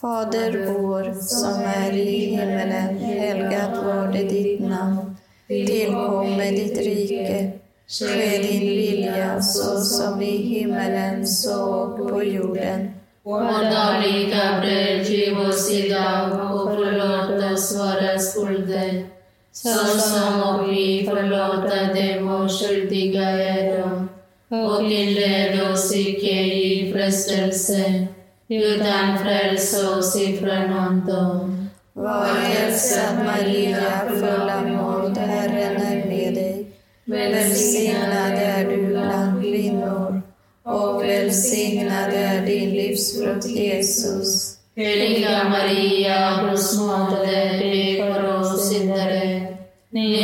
Fader 0.00 0.66
vår 0.66 1.12
som 1.20 1.62
är 1.62 1.92
i 1.92 2.26
himmelen, 2.26 2.98
helgat 2.98 3.84
varde 3.84 4.18
ditt 4.18 4.60
namn. 4.60 5.16
Tillkomme 5.48 6.50
ditt 6.50 6.78
rike. 6.78 7.52
Ske 7.88 8.38
din 8.42 8.60
vilja 8.60 9.42
så 9.42 9.80
som 9.80 10.22
i 10.22 10.36
himmelen 10.36 11.26
så 11.26 11.88
på 11.98 12.24
jorden. 12.24 12.90
Vår 13.22 13.70
dagliga 13.70 14.60
bröd 14.60 15.06
giv 15.06 15.38
oss 15.38 15.72
idag 15.72 16.32
och 16.32 16.70
förlåt 16.74 17.52
oss 17.52 17.78
våra 17.78 18.18
skulder 18.18 19.04
såsom 19.52 20.42
och 20.42 20.72
vi 20.72 21.08
förlåta 21.10 21.94
dem 21.94 22.28
och 22.28 22.50
skyldiga 22.50 23.30
äro. 23.30 24.08
Och 24.48 24.82
inled 24.82 25.70
oss 25.72 25.96
icke 25.96 26.40
i 26.40 26.92
frestelse 26.92 28.06
utan 28.50 29.18
fräls 29.18 29.84
oss 29.84 30.16
ifrån 30.16 30.72
ondo. 30.72 31.50
Var 31.92 32.26
hälsad 32.26 33.24
Maria, 33.26 34.08
full 34.08 34.50
av 34.50 34.66
nåd, 34.66 35.18
Herren 35.18 35.82
är 35.82 36.06
med 36.06 36.34
dig. 36.34 36.66
Välsignad 37.04 38.32
är 38.32 38.64
du 38.64 38.86
bland 38.86 39.42
kvinnor 39.42 40.22
och 40.64 41.02
välsignad 41.04 42.12
är 42.12 42.46
din 42.46 42.70
livsfrukt 42.70 43.46
Jesus. 43.46 44.56
Heliga 44.76 45.48
Maria, 45.48 46.40
Guds 46.42 46.78
moder, 46.78 47.58
be 47.58 48.14
för 48.14 48.40
oss 48.40 48.70
syndare, 48.70 49.56
nu 49.90 50.16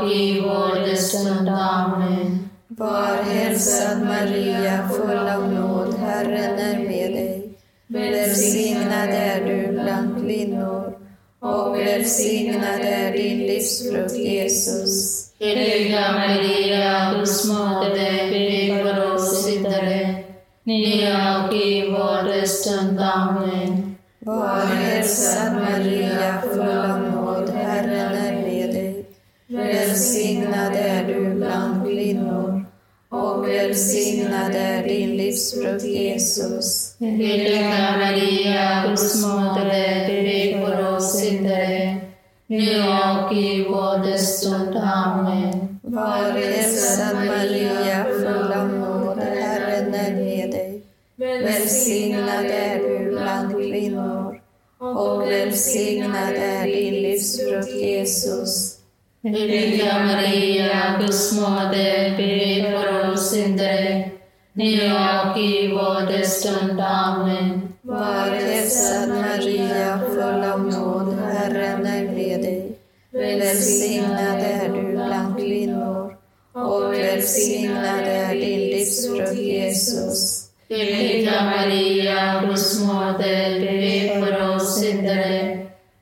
och 0.00 0.10
i 0.12 0.40
vår 0.40 0.94
stund. 0.94 1.48
Amen. 1.48 2.48
Var 2.68 3.22
hälsad 3.22 4.02
Maria, 4.02 4.88
full 4.88 5.28
av 5.28 5.52
nåd, 5.52 5.94
Herren 5.94 6.58
är 6.58 6.78
med 6.78 7.12
dig. 7.12 7.33
Välsignad 7.94 9.08
är 9.10 9.44
du 9.44 9.72
bland 9.72 10.24
kvinnor 10.24 10.92
och 11.40 11.78
välsignad 11.78 12.80
är 12.80 13.12
din 13.12 13.38
livsfrukt 13.38 14.16
Jesus. 14.16 15.24
Heliga 15.40 16.12
Maria, 16.12 17.14
Guds 17.14 17.48
moder, 17.48 18.30
be 18.30 18.84
för 18.84 19.14
oss 19.14 19.44
syndare, 19.44 20.24
nu 20.62 20.82
och 21.46 21.54
i 21.54 21.90
vår 21.90 22.46
stund. 22.46 23.00
Amen. 23.00 23.96
Var 24.18 24.66
hälsad 24.66 25.52
Maria, 25.54 26.42
full 26.42 26.60
av 26.60 27.00
nåd, 27.00 27.50
Herren 27.50 28.14
är 28.14 28.32
med 28.32 28.74
dig. 28.74 29.06
Välsignad 29.46 30.72
är 30.76 31.04
du 31.04 31.33
och 33.14 33.48
välsignad 33.48 34.54
är 34.54 34.88
din 34.88 35.16
livsfrukt 35.16 35.84
Jesus. 35.84 36.96
Heliga 36.98 37.96
Maria, 37.98 38.84
Guds 38.88 39.26
moder, 39.26 39.64
be 40.06 40.66
för 40.66 40.96
oss 40.96 41.20
syndare, 41.20 41.96
nu 42.46 42.80
och 42.80 43.32
i 43.32 43.64
vår 43.68 44.16
stund. 44.16 44.76
Amen. 44.76 45.80
Var 45.82 46.30
hälsad 46.32 47.16
Maria, 47.16 48.04
full 48.04 48.52
av 48.52 48.68
nåd, 48.68 49.18
Herren 49.18 49.94
är 49.94 50.12
med 50.12 50.50
dig. 50.50 50.82
Välsignad 51.16 52.46
är 52.46 52.78
du 52.78 53.10
bland 53.10 53.52
kvinnor 53.52 54.40
och 54.78 55.22
välsignad 55.22 56.34
är 56.34 56.64
din 56.64 56.94
livsfrukt 56.94 57.74
Jesus. 57.74 58.73
Heliga 59.24 59.98
Maria, 60.04 60.98
Guds 61.00 61.32
moder, 61.32 62.14
be 62.16 62.70
för 62.70 63.12
oss 63.12 63.30
syndare, 63.30 64.10
nu 64.52 64.92
och 64.92 65.38
i 65.38 65.68
vår 65.68 66.22
stund. 66.22 66.80
Amen. 66.80 67.72
Var 67.82 68.30
hälsad 68.30 69.08
Maria, 69.08 70.00
full 70.08 70.44
av 70.44 70.60
nåd, 70.64 71.14
Herren 71.14 71.86
är 71.86 72.04
med 72.04 72.40
dig. 72.40 72.78
Välsignad 73.12 74.40
är 74.40 74.68
du 74.68 74.92
bland 74.92 75.38
kvinnor 75.38 76.16
och 76.52 76.92
välsignad 76.92 78.00
är 78.04 78.34
din 78.34 78.60
livsfrukt 78.60 79.34
Jesus. 79.34 80.48
Heliga 80.68 81.44
Maria, 81.44 82.42
Guds 82.46 82.80
moder, 82.80 83.60
be 83.60 84.20
för 84.20 84.56
oss 84.56 84.80
syndare, 84.80 85.53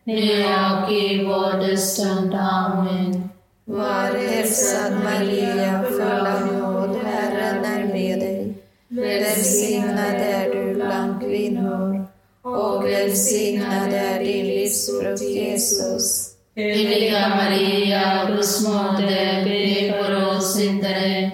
nu 0.04 0.44
och 0.44 0.92
i 0.92 1.24
vår 1.24 1.76
stund. 1.76 2.34
Amen. 2.34 3.28
Var 3.64 4.18
hälsad 4.28 4.92
Maria, 5.04 5.84
full 5.90 6.26
av 6.26 6.46
nåd, 6.46 6.96
Herren 7.04 7.64
är 7.64 7.92
med 7.92 8.18
dig. 8.18 8.54
Välsignad 8.88 10.14
är 10.14 10.54
du 10.54 10.74
bland 10.74 11.20
kvinnor 11.20 12.06
och 12.42 12.84
välsignad 12.84 13.92
är 13.92 14.20
din 14.20 14.46
livsfrukt 14.46 15.22
Jesus. 15.22 16.28
Heliga 16.54 17.28
Maria, 17.28 18.30
Guds 18.30 18.68
moder, 18.68 19.44
be 19.44 19.92
för 20.04 20.36
oss 20.36 20.54
syndare, 20.54 21.30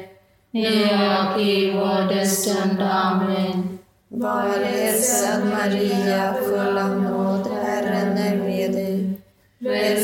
nu 0.50 0.68
och 0.70 1.40
i 1.40 1.70
vår 1.70 2.24
stund. 2.24 2.80
Amen. 2.80 3.78
Var 4.08 4.64
hälsad 4.64 5.46
Maria, 5.46 6.34
full 6.44 6.78
av 6.78 7.00
nåd, 7.02 7.48
Herren 7.62 8.18
är 8.18 8.36
med 8.36 8.38
dig. 8.38 8.47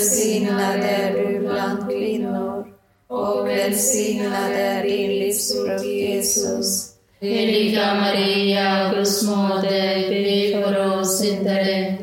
Välsignad 0.05 0.81
är 0.83 1.13
du 1.13 1.39
bland 1.39 1.91
kvinnor 1.91 2.67
och 3.09 3.49
välsignad 3.49 4.53
är 4.53 4.83
din 4.83 5.11
livsfrukt 5.11 5.85
Jesus. 5.85 6.95
Heliga 7.21 7.95
Maria, 7.95 8.93
Guds 8.95 9.23
moder, 9.23 10.11
be 10.11 10.63
för 10.63 11.01
oss 11.01 11.19
syndare, 11.19 11.97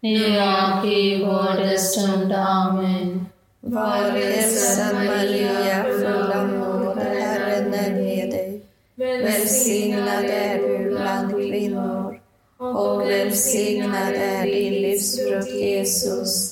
nu 0.00 0.24
och 0.24 0.86
i 0.86 1.24
vår 1.24 1.76
stund. 1.76 2.32
Amen. 2.32 3.26
Var 3.60 4.10
hälsad 4.10 4.94
Maria, 4.94 5.84
full 5.84 6.32
av 6.32 6.48
nåd, 6.48 6.98
Herren 6.98 7.74
är 7.74 7.90
med 7.90 8.30
dig. 8.30 8.60
Välsignad 8.94 10.24
är 10.24 10.58
du 10.58 10.90
bland 10.90 11.30
kvinnor 11.30 12.20
och 12.58 13.00
välsignad 13.00 14.14
är 14.14 14.44
din 14.44 14.82
livsfrukt 14.82 15.54
Jesus. 15.54 16.47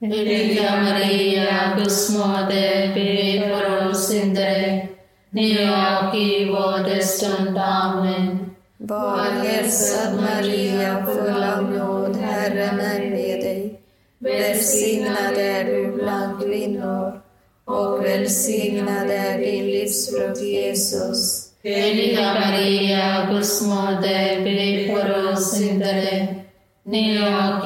Heliga 0.00 0.76
Maria, 0.82 1.74
Guds 1.78 2.10
moder, 2.10 2.94
be 2.94 3.48
för 3.48 3.88
oss 3.88 4.08
syndare, 4.08 4.88
nu 5.30 5.52
och 5.52 6.16
i 6.16 6.44
vår 6.44 7.00
stund. 7.00 7.58
Amen. 7.58 8.50
Var 8.76 9.30
hälsad 9.42 10.20
Maria, 10.20 11.06
full 11.06 11.42
av 11.42 11.62
nåd, 11.72 12.16
Herren 12.16 12.80
är 12.80 13.10
med 13.10 13.40
dig. 13.40 13.80
Välsignad 14.18 15.36
är 15.36 15.64
du 15.64 15.92
bland 15.92 16.42
kvinnor 16.42 17.20
och 17.64 18.04
välsignad 18.04 19.10
är 19.10 19.38
din 19.38 19.66
livsfrukt, 19.66 20.42
Jesus. 20.42 21.50
Heliga 21.62 22.34
Maria, 22.34 23.28
Guds 23.30 23.62
moder, 23.62 24.44
be 24.44 24.94
för 24.94 25.32
oss 25.32 25.50
syndare, 25.58 26.45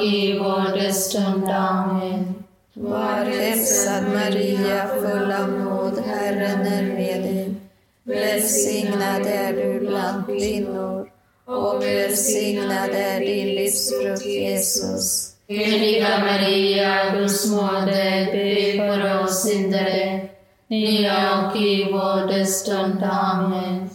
i 0.03 0.39
vår 0.39 0.91
stund. 0.91 1.49
Amen. 1.49 2.43
Var 2.73 3.25
hälsad 3.25 4.03
Maria, 4.03 4.87
full 4.87 5.31
av 5.31 5.49
nåd, 5.49 6.03
Herren 6.05 6.61
är 6.61 6.83
med 6.83 7.21
dig. 7.23 7.55
Välsignad 8.03 9.25
är 9.25 9.53
du 9.53 9.79
bland 9.79 10.25
kvinnor 10.25 11.07
och 11.45 11.83
välsignad 11.83 12.89
är 12.89 13.19
din 13.19 13.55
livsfrukt, 13.55 14.25
Jesus. 14.25 15.33
Heliga 15.47 16.19
Maria, 16.19 17.15
Guds 17.15 17.51
moder, 17.51 18.25
be 18.25 18.77
för 18.77 19.23
oss 19.23 19.43
syndare, 19.43 20.29
nu 20.67 21.09
och 21.09 21.61
i 21.61 21.91
vår 21.91 22.45
stund. 22.45 23.03
Amen. 23.03 23.89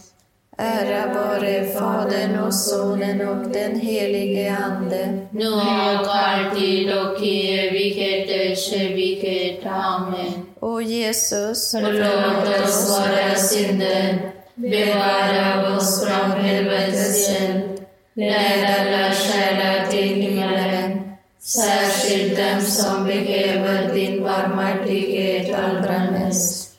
Ära 0.58 1.14
vare 1.14 1.66
Fadern 1.66 2.38
och 2.38 2.54
Sonen 2.54 3.28
och 3.28 3.48
den 3.48 3.80
helige 3.80 4.56
Ande, 4.56 5.26
Nu 5.30 5.48
och 5.48 6.16
alltid 6.16 6.98
och 6.98 7.22
i 7.22 7.58
evigheters 7.58 8.72
evighet. 8.72 9.66
Amen. 9.66 10.46
O 10.60 10.80
Jesus, 10.80 11.70
Förlåt 11.70 12.64
oss 12.64 12.98
våra 12.98 13.34
synder, 13.34 14.32
bevara 14.54 15.76
oss 15.76 16.04
från 16.04 16.30
helvetets 16.30 17.28
eld, 17.28 17.80
led 18.14 18.64
alla 18.64 19.14
själar 19.14 19.86
till 19.86 20.14
himmelen, 20.14 21.12
särskilt 21.40 22.36
dem 22.36 22.60
som 22.60 23.04
behöver 23.04 23.94
din 23.94 24.22
barmhärtighet 24.22 25.54
allra 25.54 26.10
mest. 26.10 26.72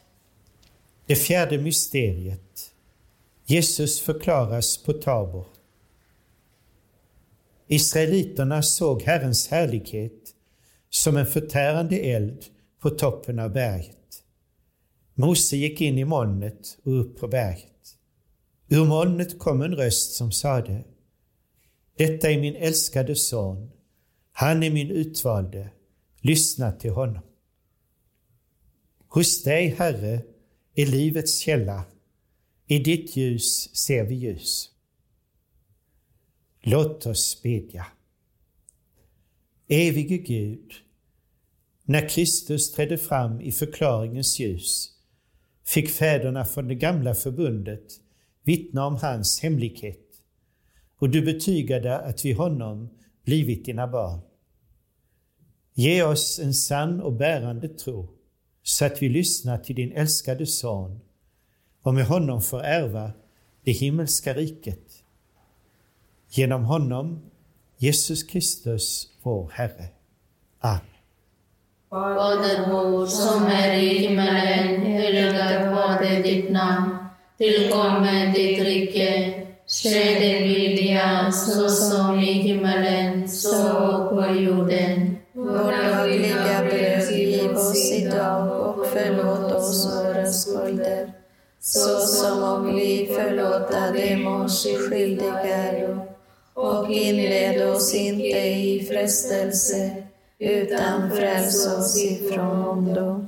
Det 1.06 1.16
fjärde 1.16 1.58
mysteriet. 1.58 2.47
Jesus 3.50 4.00
förklaras 4.00 4.78
på 4.78 4.94
Tabor. 4.94 5.46
Israeliterna 7.68 8.64
såg 8.64 9.02
Herrens 9.02 9.48
härlighet 9.48 10.36
som 10.90 11.18
en 11.18 11.26
förtärande 11.26 11.98
eld 11.98 12.46
på 12.80 12.90
toppen 12.90 13.40
av 13.40 13.54
berget. 13.54 14.24
Mose 15.14 15.58
gick 15.58 15.82
in 15.82 15.98
i 15.98 16.06
molnet 16.06 16.78
och 16.84 17.00
upp 17.00 17.20
på 17.20 17.28
berget. 17.28 17.98
Ur 18.68 18.86
molnet 18.86 19.40
kom 19.40 19.62
en 19.62 19.76
röst 19.76 20.14
som 20.14 20.32
sade 20.32 20.84
Detta 21.98 22.32
är 22.32 22.40
min 22.40 22.56
älskade 22.56 23.16
son. 23.16 23.72
Han 24.32 24.64
är 24.64 24.70
min 24.70 24.92
utvalde. 24.92 25.70
Lyssna 26.22 26.72
till 26.72 26.92
honom. 26.92 27.24
Hos 29.08 29.44
dig, 29.44 29.68
Herre, 29.68 30.22
är 30.76 30.86
livets 30.86 31.40
källa. 31.40 31.86
I 32.69 32.80
ditt 32.80 33.15
ljus 33.17 33.75
ser 33.75 34.03
vi 34.03 34.15
ljus. 34.15 34.69
Låt 36.62 37.06
oss 37.06 37.41
bedja. 37.43 37.86
Evige 39.67 40.17
Gud, 40.17 40.71
när 41.84 42.10
Kristus 42.10 42.71
trädde 42.71 42.97
fram 42.97 43.41
i 43.41 43.51
förklaringens 43.51 44.39
ljus 44.39 44.91
fick 45.65 45.89
fäderna 45.89 46.45
från 46.45 46.67
det 46.67 46.75
gamla 46.75 47.13
förbundet 47.13 47.88
vittna 48.43 48.86
om 48.86 48.95
hans 48.95 49.39
hemlighet 49.39 50.21
och 50.97 51.10
du 51.10 51.21
betygade 51.21 51.99
att 51.99 52.25
vi 52.25 52.32
honom 52.32 52.89
blivit 53.25 53.65
dina 53.65 53.88
barn. 53.88 54.21
Ge 55.73 56.03
oss 56.03 56.39
en 56.39 56.53
sann 56.53 57.01
och 57.01 57.13
bärande 57.13 57.69
tro 57.69 58.10
så 58.63 58.86
att 58.86 59.01
vi 59.01 59.10
lyssnar 59.10 59.58
till 59.58 59.75
din 59.75 59.91
älskade 59.91 60.45
son 60.45 60.99
och 61.88 61.93
med 61.93 62.06
honom 62.06 62.41
får 62.41 62.63
ärva 62.63 63.12
det 63.63 63.71
himmelska 63.71 64.34
riket. 64.34 64.84
Genom 66.30 66.63
honom, 66.63 67.21
Jesus 67.78 68.23
Kristus, 68.23 69.08
vår 69.23 69.52
Herre. 69.54 69.88
Amen. 70.60 70.82
Fader 71.89 72.71
vår 72.71 73.06
som 73.06 73.45
är 73.45 73.73
i 73.73 73.97
himmelen, 73.97 74.82
helgat 74.82 75.76
varde 75.76 76.21
ditt 76.21 76.52
namn. 76.52 76.97
Tillkommer 77.38 78.34
ditt 78.34 78.60
rike. 78.60 79.43
Ske 79.67 80.19
din 80.19 80.43
vilja, 80.43 81.32
så 81.32 81.69
som 81.69 82.19
i 82.19 82.34
himmelen, 82.34 83.30
så 83.30 83.78
och 83.78 84.10
på 84.10 84.34
jorden. 84.34 85.17
Vårt 85.34 85.84
dagliga 85.91 86.63
bröd 86.69 87.12
giv 87.12 87.52
oss 87.52 87.91
idag 87.91 88.69
och 88.69 88.86
förlåt 88.86 89.52
oss 89.52 89.95
våra 89.95 90.26
skulder, 90.26 91.12
så 91.69 91.99
som 91.99 92.43
om 92.43 92.75
vi 92.75 93.10
förlåta 93.15 93.91
dem 93.91 94.27
oss 94.27 94.67
skyldiga 94.89 95.39
äro. 95.39 95.99
Och 96.53 96.91
inled 96.91 97.69
oss 97.69 97.95
inte 97.95 98.39
i 98.39 98.88
frestelse, 98.89 99.91
utan 100.39 101.12
fräls 101.12 101.67
oss 101.67 102.03
ifrån 102.03 102.67
ondo. 102.67 103.25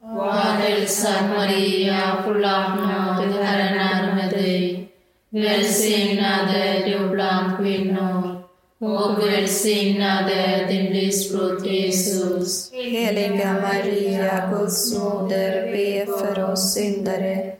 Var 0.00 0.32
hälsad 0.32 1.28
Maria, 1.36 2.22
full 2.24 2.44
av 2.44 2.76
nåd, 2.76 3.34
Herren 3.42 3.80
är 3.80 4.14
med 4.14 4.30
dig. 4.30 4.88
Välsignad 5.30 6.48
är 6.54 6.86
du 6.86 7.08
bland 7.08 7.58
kvinnor 7.58 8.42
och 8.80 9.18
välsignad 9.26 10.30
är 10.30 10.66
din 10.66 10.92
livsfrukt 10.92 11.66
Jesus. 11.66 12.72
Heliga 12.72 13.52
Maria, 13.52 14.50
Guds 14.50 14.98
moder, 14.98 15.72
be 15.72 16.06
för 16.06 16.52
oss 16.52 16.74
syndare, 16.74 17.52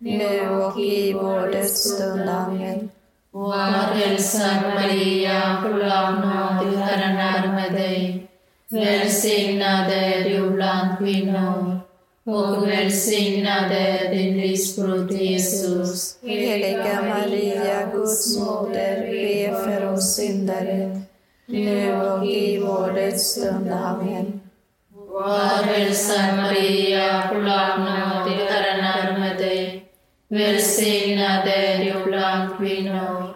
nu 0.00 0.48
och 0.50 0.80
i 0.80 1.12
vår 1.12 1.52
dödsstund. 1.52 2.28
Amen. 2.28 2.90
Var 3.30 3.70
hälsad 3.94 4.62
Maria, 4.74 5.62
full 5.62 5.82
av 5.82 6.12
nåd, 6.14 6.76
Herren 6.78 7.18
är 7.18 7.52
med 7.52 7.72
dig. 7.72 8.26
Välsignad 8.68 9.92
är 9.92 10.24
du 10.24 10.50
bland 10.50 10.98
kvinnor 10.98 11.80
och 12.24 12.68
välsignad 12.68 13.72
är 13.72 14.14
din 14.14 14.40
livsfrukt 14.40 15.12
Jesus. 15.12 16.18
Heliga 16.22 17.02
Maria, 17.02 17.86
Guds 17.92 18.38
moder, 18.38 19.06
be 19.10 19.64
för 19.64 19.92
oss 19.92 20.16
syndare, 20.16 21.00
nu 21.46 21.94
och 21.94 22.26
i 22.26 22.58
vår 22.58 22.92
dödsstund. 22.92 23.72
Amen. 23.72 24.40
Var 25.10 25.62
hälsad 25.62 26.36
Maria, 26.36 27.28
full 27.28 27.48
av 27.48 27.80
nåd, 27.80 28.28
Herren 28.28 28.84
är 28.84 29.12
med 29.12 29.19
dig. 29.19 29.19
Välsignad 30.32 31.48
är 31.48 31.84
du 31.84 32.04
bland 32.04 32.58
kvinnor 32.58 33.34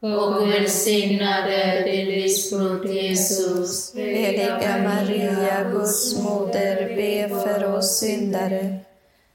och 0.00 0.48
välsignad 0.48 1.44
är 1.48 1.84
din 1.84 2.06
livsfrukt 2.06 2.90
Jesus. 2.90 3.94
Heliga 3.94 4.78
Maria, 4.84 5.64
Guds 5.72 6.22
moder, 6.22 6.96
be 6.96 7.28
för 7.28 7.74
oss 7.76 7.98
syndare, 7.98 8.78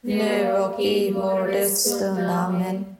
nu 0.01 0.53
och 0.53 0.81
i 0.81 1.11
vår 1.11 1.47
dödsstund. 1.47 2.29
Amen. 2.29 2.95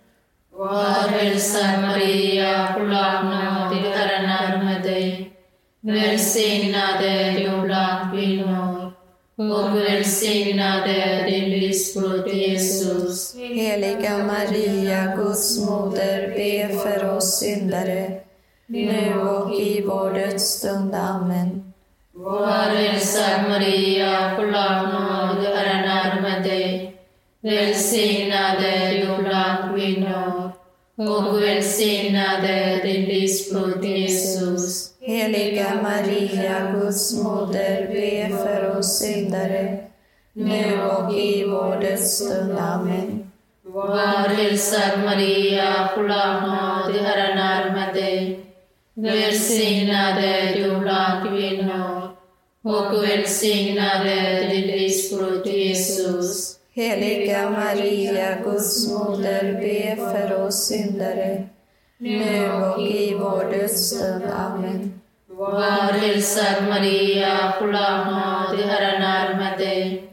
Var 0.52 1.10
hälsad 1.10 1.82
Maria, 1.82 2.74
full 2.74 2.88
nåd, 2.88 3.94
Herren 3.96 4.30
är 4.30 4.64
med 4.64 4.84
dig. 4.84 5.32
Välsignad 5.80 7.04
är 7.04 7.32
du 7.32 7.62
bland 7.62 8.12
kvinnor 8.12 8.71
och 9.50 9.78
välsignad 9.78 10.90
är 10.90 11.26
din 11.26 11.50
livsfrukt 11.50 12.34
Jesus. 12.34 13.36
Heliga 13.36 14.18
Maria, 14.18 15.16
Guds 15.16 15.60
moder, 15.60 16.28
be 16.28 16.80
för 16.80 17.18
oss 17.18 17.40
syndare, 17.40 18.12
nu 18.68 19.20
och 19.20 19.54
i 19.62 19.82
vår 19.82 20.14
dödsstund. 20.14 20.96
Amen. 20.96 21.74
Var 22.14 22.48
hälsad 22.48 23.50
Maria, 23.50 24.36
full 24.36 24.52
nåd, 24.52 25.46
Herren 25.56 26.24
med 26.24 26.44
dig. 26.44 26.96
Välsignad 27.42 28.58
är 28.64 28.92
du 28.92 29.24
bland 29.24 29.76
kvinnor 29.76 30.52
och 30.96 31.42
välsignad 31.42 32.44
är 32.44 32.84
din 32.84 33.06
livsfrukt 33.06 33.86
Jesus. 33.86 34.91
Heliga 35.12 35.82
Maria, 35.84 36.72
Guds 36.74 37.24
moder, 37.24 37.88
be 37.88 38.38
för 38.38 38.78
oss 38.78 39.00
syndare, 39.00 39.78
nu 40.34 40.82
och 40.82 41.14
i 41.14 41.46
vår 41.46 41.82
dödsstund. 41.82 42.58
Amen. 42.60 43.32
Var 43.64 44.28
hälsad 44.28 45.00
Maria, 45.06 45.90
full 45.96 46.12
av 46.12 46.42
nåd, 46.42 46.96
Herren 46.96 47.38
är 47.38 47.72
med 47.72 47.96
dig. 47.96 48.40
Välsignad 48.94 50.18
är 50.18 50.56
du 50.56 50.80
bland 50.80 51.30
kvinnor 51.30 52.10
och 52.64 53.04
välsignade 53.04 54.48
din 54.50 54.68
livsfrukt 54.68 55.48
Jesus. 55.48 56.56
Heliga 56.74 57.50
Maria, 57.50 58.38
Guds 58.44 58.90
moder, 58.90 59.54
be 59.62 59.96
för 59.96 60.46
oss 60.46 60.68
syndare, 60.68 61.44
nu 61.98 62.52
och 62.52 62.82
i 62.82 63.16
vår 63.20 63.52
dödsstund. 63.52 64.24
Amen. 64.38 65.01
Var 65.42 65.94
hälsad 65.94 66.68
Maria, 66.70 67.54
full 67.60 67.76
av 67.76 68.06
nåd, 68.06 68.60
Herren 68.60 69.02
är 69.02 69.38
med 69.38 69.60
dig. 69.60 70.04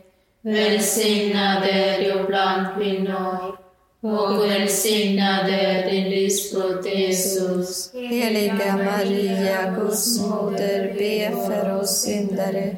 Välsignad 0.40 1.62
är 1.64 1.98
du 2.04 2.24
bland 2.26 2.66
kvinnor 2.76 3.58
och 4.00 4.44
välsignad 4.44 5.48
är 5.48 5.90
din 5.90 6.10
livsfrukt 6.10 6.86
Jesus. 6.86 7.92
Heliga 7.94 8.76
Maria, 8.76 9.70
Guds 9.70 10.20
moder, 10.20 10.94
be 10.98 11.46
för 11.46 11.80
oss 11.80 12.02
syndare, 12.02 12.76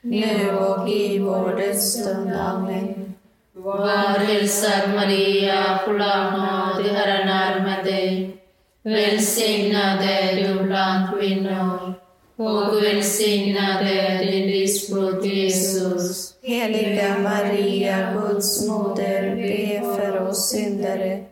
nu 0.00 0.56
och 0.56 0.88
i 0.88 1.18
vår 1.18 1.56
dödsstund. 1.56 2.32
Amen. 2.32 3.14
Var 3.52 4.18
hälsad 4.18 4.94
Maria, 4.94 5.80
full 5.84 6.02
av 6.02 6.32
nåd, 6.32 6.86
Herren 6.86 7.28
är 7.28 7.60
med 7.60 7.84
dig. 7.84 8.36
Välsignad 8.86 9.98
är 10.02 10.36
du 10.36 10.64
bland 10.64 11.18
kvinnor 11.18 11.85
och 12.36 12.82
välsignad 12.82 13.86
är 13.86 14.24
din 14.24 14.46
livsfrukt 14.46 15.26
Jesus. 15.26 16.34
Heliga 16.42 17.18
Maria, 17.18 18.12
Guds 18.12 18.68
moder, 18.68 19.36
be 19.36 19.96
för 19.96 20.28
oss 20.28 20.50
syndare, 20.50 21.24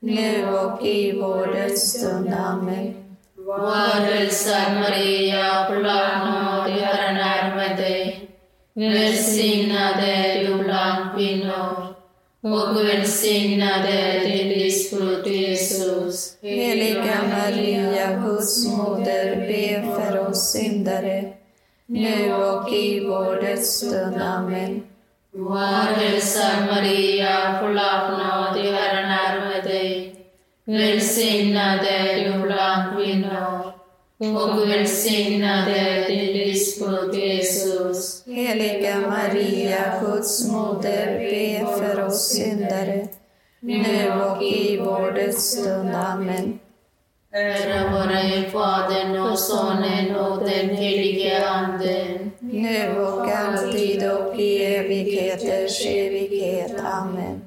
nu 0.00 0.48
och 0.48 0.86
i 0.86 1.12
vår 1.20 1.46
dödsstund. 1.46 2.34
Amen. 2.34 2.94
Var 3.36 4.00
hälsad 4.00 4.72
Maria, 4.74 5.66
full 5.68 5.82
nåd, 5.82 6.70
Herren 6.70 7.16
är 7.16 7.56
med 7.56 7.76
dig. 7.76 8.28
Välsignad 8.74 10.04
är 10.04 10.44
du 10.44 10.64
bland 10.64 11.16
kvinnor 11.16 11.87
och 12.40 12.76
välsignad 12.76 13.84
är 13.84 14.20
din 14.20 14.48
livsfrukt 14.48 15.26
Jesus. 15.26 16.38
Heliga 16.42 17.20
Maria, 17.30 18.12
Guds 18.12 18.66
moder, 18.66 19.36
be 19.36 19.82
för 19.94 20.28
oss 20.28 20.52
syndare, 20.52 21.32
nu 21.86 22.34
och 22.34 22.72
i 22.72 23.00
vår 23.00 23.42
dödsstund. 23.42 24.22
Amen. 24.22 24.82
Var 25.30 25.94
hälsad 25.96 26.66
Maria, 26.66 27.58
full 27.60 27.78
av 27.78 28.10
nåd, 28.10 28.64
Herren 28.74 29.10
är 29.10 29.48
med 29.48 29.64
dig. 29.64 30.14
Välsignad 30.64 31.80
är 31.86 32.32
du 32.32 32.42
bland 32.42 32.96
kvinnor 32.96 33.67
och 34.20 34.70
välsignad 34.70 35.68
är 35.68 36.08
din 36.08 36.32
livsfrukt 36.32 37.16
Jesus. 37.16 38.26
Heliga 38.26 39.00
Maria, 39.00 40.00
Guds 40.00 40.48
moder, 40.52 41.18
be 41.18 41.66
för 41.78 42.04
oss 42.04 42.28
syndare, 42.28 43.08
nu 43.60 44.12
och 44.12 44.42
i 44.42 44.76
vår 44.76 45.12
dödsstund. 45.12 45.94
Amen. 45.94 46.58
Ära 47.32 47.90
vare 47.90 48.50
Fadern 48.50 49.18
och 49.20 49.38
Sonen 49.38 50.16
och 50.16 50.38
den 50.38 50.68
helige 50.68 51.48
Ande. 51.48 52.18
Nu 52.38 52.98
och 52.98 53.30
alltid 53.30 54.10
och 54.10 54.40
i 54.40 54.64
evigheters 54.64 55.86
evighet. 55.86 56.80
Amen. 56.84 57.40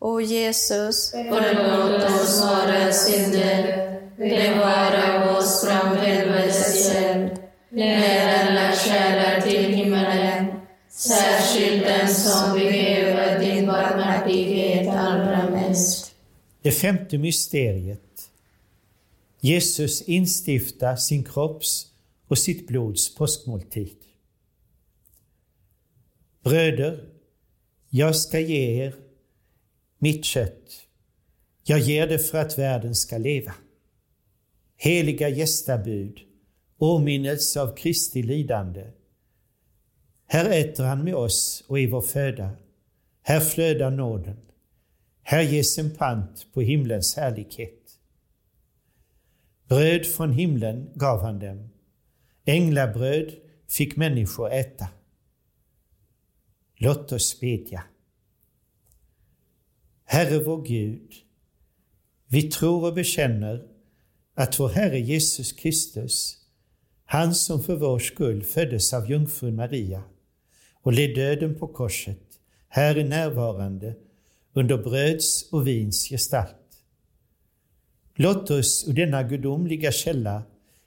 O 0.00 0.20
Jesus, 0.20 1.10
Förlåt 1.10 2.04
oss 2.04 2.44
våra 2.44 2.92
synder, 2.92 3.87
bevara 4.18 5.38
oss 5.38 5.64
från 5.64 5.96
helvetets 5.96 6.94
eld. 6.94 7.30
Led 7.70 8.48
alla 8.48 8.72
själar 8.72 9.40
till 9.40 9.74
himmelen, 9.74 10.46
särskilt 10.88 11.84
den 11.84 12.08
som 12.08 12.54
behöver 12.54 13.40
din 13.40 13.66
barmhärtighet 13.66 14.88
allra 14.88 15.50
mest. 15.50 16.14
Det 16.62 16.72
femte 16.72 17.18
mysteriet. 17.18 18.30
Jesus 19.40 20.02
instiftar 20.02 20.96
sin 20.96 21.24
kropps 21.24 21.86
och 22.28 22.38
sitt 22.38 22.66
blods 22.66 23.14
påskmåltid. 23.14 23.96
Bröder, 26.44 27.04
jag 27.88 28.16
ska 28.16 28.40
ge 28.40 28.84
er 28.84 28.94
mitt 29.98 30.24
kött. 30.24 30.86
Jag 31.64 31.78
ger 31.78 32.06
det 32.06 32.18
för 32.18 32.38
att 32.38 32.58
världen 32.58 32.94
ska 32.94 33.18
leva. 33.18 33.54
Heliga 34.80 35.28
gästabud, 35.28 36.18
åminnelse 36.78 37.60
av 37.60 37.76
Kristi 37.76 38.22
lidande. 38.22 38.90
Här 40.26 40.50
äter 40.50 40.84
han 40.84 41.04
med 41.04 41.14
oss 41.14 41.64
och 41.68 41.78
i 41.78 41.86
vår 41.86 42.00
föda. 42.00 42.50
Här 43.22 43.40
flödar 43.40 43.90
nåden. 43.90 44.36
Här 45.22 45.42
ges 45.42 45.78
en 45.78 45.90
pant 45.90 46.46
på 46.54 46.60
himlens 46.60 47.16
härlighet. 47.16 47.98
Bröd 49.68 50.06
från 50.06 50.32
himlen 50.32 50.90
gav 50.94 51.22
han 51.22 51.38
dem. 51.38 51.70
Änglabröd 52.44 53.34
fick 53.68 53.96
människor 53.96 54.52
äta. 54.52 54.88
Låt 56.76 57.12
oss 57.12 57.40
bedja. 57.40 57.84
Herre 60.04 60.38
vår 60.44 60.62
Gud, 60.62 61.12
vi 62.26 62.42
tror 62.42 62.84
och 62.86 62.94
bekänner 62.94 63.77
att 64.38 64.60
vår 64.60 64.68
Herre 64.68 65.00
Jesus 65.00 65.52
Kristus, 65.52 66.36
han 67.04 67.34
som 67.34 67.62
för 67.62 67.76
vår 67.76 67.98
skull 67.98 68.42
föddes 68.42 68.92
av 68.92 69.10
jungfrun 69.10 69.56
Maria 69.56 70.02
och 70.82 70.92
led 70.92 71.14
döden 71.14 71.54
på 71.54 71.66
korset, 71.66 72.18
här 72.68 72.96
är 72.96 73.04
närvarande 73.04 73.94
under 74.52 74.78
bröds 74.78 75.52
och 75.52 75.66
vins 75.66 76.08
gestalt. 76.08 76.82
Låt 78.14 78.50
oss 78.50 78.88
ur 78.88 78.92
denna 78.92 79.22
gudomliga 79.22 79.92
källa 79.92 80.42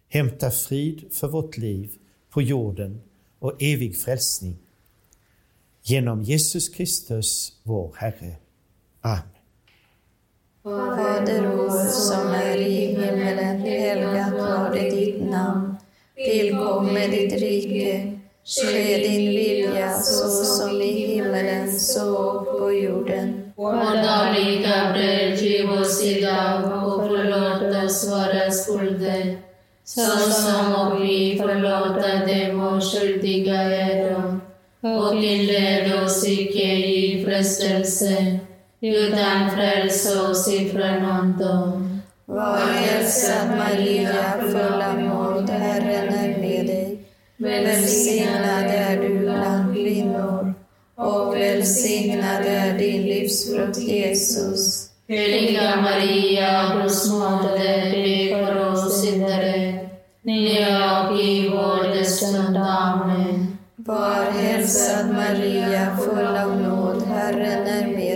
hämta 0.08 0.52
frid 0.52 1.14
för 1.14 1.28
vårt 1.28 1.58
liv 1.58 1.92
på 2.30 2.42
jorden 2.42 3.02
och 3.40 3.64
evig 3.64 3.98
frälsning. 3.98 4.58
Genom 5.84 6.24
Jesus 6.24 6.70
Kristus, 6.70 7.60
vår 7.64 7.96
Herre. 7.98 8.36
Amen. 9.02 9.40
Fader 10.63 11.41
vår 11.41 11.86
som 11.89 12.28
är 12.28 12.58
i 12.58 12.71
himmelen, 12.71 13.62
helgat 13.62 14.34
varde 14.34 14.89
ditt 14.89 15.24
namn. 15.32 15.76
Tillkomme 16.15 17.08
ditt 17.08 17.41
rike. 17.41 18.17
Ske 18.45 18.97
din 18.97 19.30
vilja 19.30 19.93
så 20.00 20.30
som 20.30 20.82
i 20.82 20.91
himmelen 20.91 21.80
så 21.80 22.41
på 22.41 22.71
jorden. 22.71 23.52
Vår 23.56 23.74
dagliga 24.04 24.93
bröd 24.93 25.38
giv 25.38 25.71
oss 25.71 26.04
idag 26.04 26.63
och 26.63 27.08
förlåt 27.08 27.86
oss 27.86 28.12
våra 28.12 28.52
skulder 28.52 29.38
såsom 29.84 30.76
och 30.76 31.04
vi 31.04 31.38
förlåta 31.41 32.26
dem 32.26 32.60
och 32.60 32.84
skyldiga 32.84 33.62
äro. 33.62 34.39
Och 34.82 35.15
inled 35.15 36.04
oss 36.04 36.28
icke 36.28 36.74
i 36.74 37.26
frestelse 37.26 38.39
utan 38.82 39.52
fräls 39.52 40.15
oss 40.15 40.54
ifrån 40.54 41.06
ondo. 41.06 41.82
Var 42.26 42.58
hälsad 42.58 43.48
Maria, 43.58 44.13
full 44.41 44.82
av 44.82 45.00
nåd, 45.00 45.50
Herren 45.50 46.13
är 46.13 46.38
med 46.38 46.65
dig. 46.65 46.98
Välsignad 47.38 48.65
är 48.65 49.02
du 49.02 49.20
bland 49.20 49.76
kvinnor 49.76 50.54
och 50.96 51.36
välsignad 51.36 52.46
är 52.46 52.78
din 52.78 53.02
livsfrukt 53.02 53.78
Jesus. 53.78 54.88
Heliga 55.08 55.82
Maria, 55.82 56.74
Guds 56.76 57.12
moder, 57.12 57.91
be 57.91 58.46
för 58.46 58.72
oss 58.72 59.02
syndare, 59.02 59.80
nu 60.22 60.48
och 61.10 61.20
i 61.20 61.50
vår 61.50 61.96
dödsstund. 61.96 62.58
Amen. 62.58 63.58
Var 63.76 64.32
hälsad 64.32 65.10
Maria, 65.10 65.98
full 65.98 66.38
av 66.38 66.62
nåd, 66.62 67.04
Herren 67.08 67.67
är 67.67 67.88
med 67.88 67.96
dig. 67.96 68.11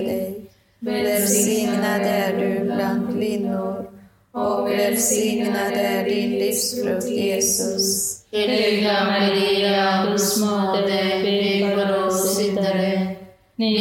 Välsignad 0.86 2.02
är 2.02 2.38
du 2.39 2.63
bland 2.63 3.13
kvinnor 3.13 3.86
och 4.32 4.71
välsignad 4.71 5.74
är 5.74 6.06
din 6.06 6.32
livsfrukt 6.32 7.10
Jesus. 7.10 8.17
Heliga 8.32 9.04
Maria, 9.04 10.06
Guds 10.06 10.39
moder, 10.39 11.24
be 11.24 11.76
för 11.76 12.08
oss 12.08 12.38
syndare, 12.38 13.15
nu 13.56 13.76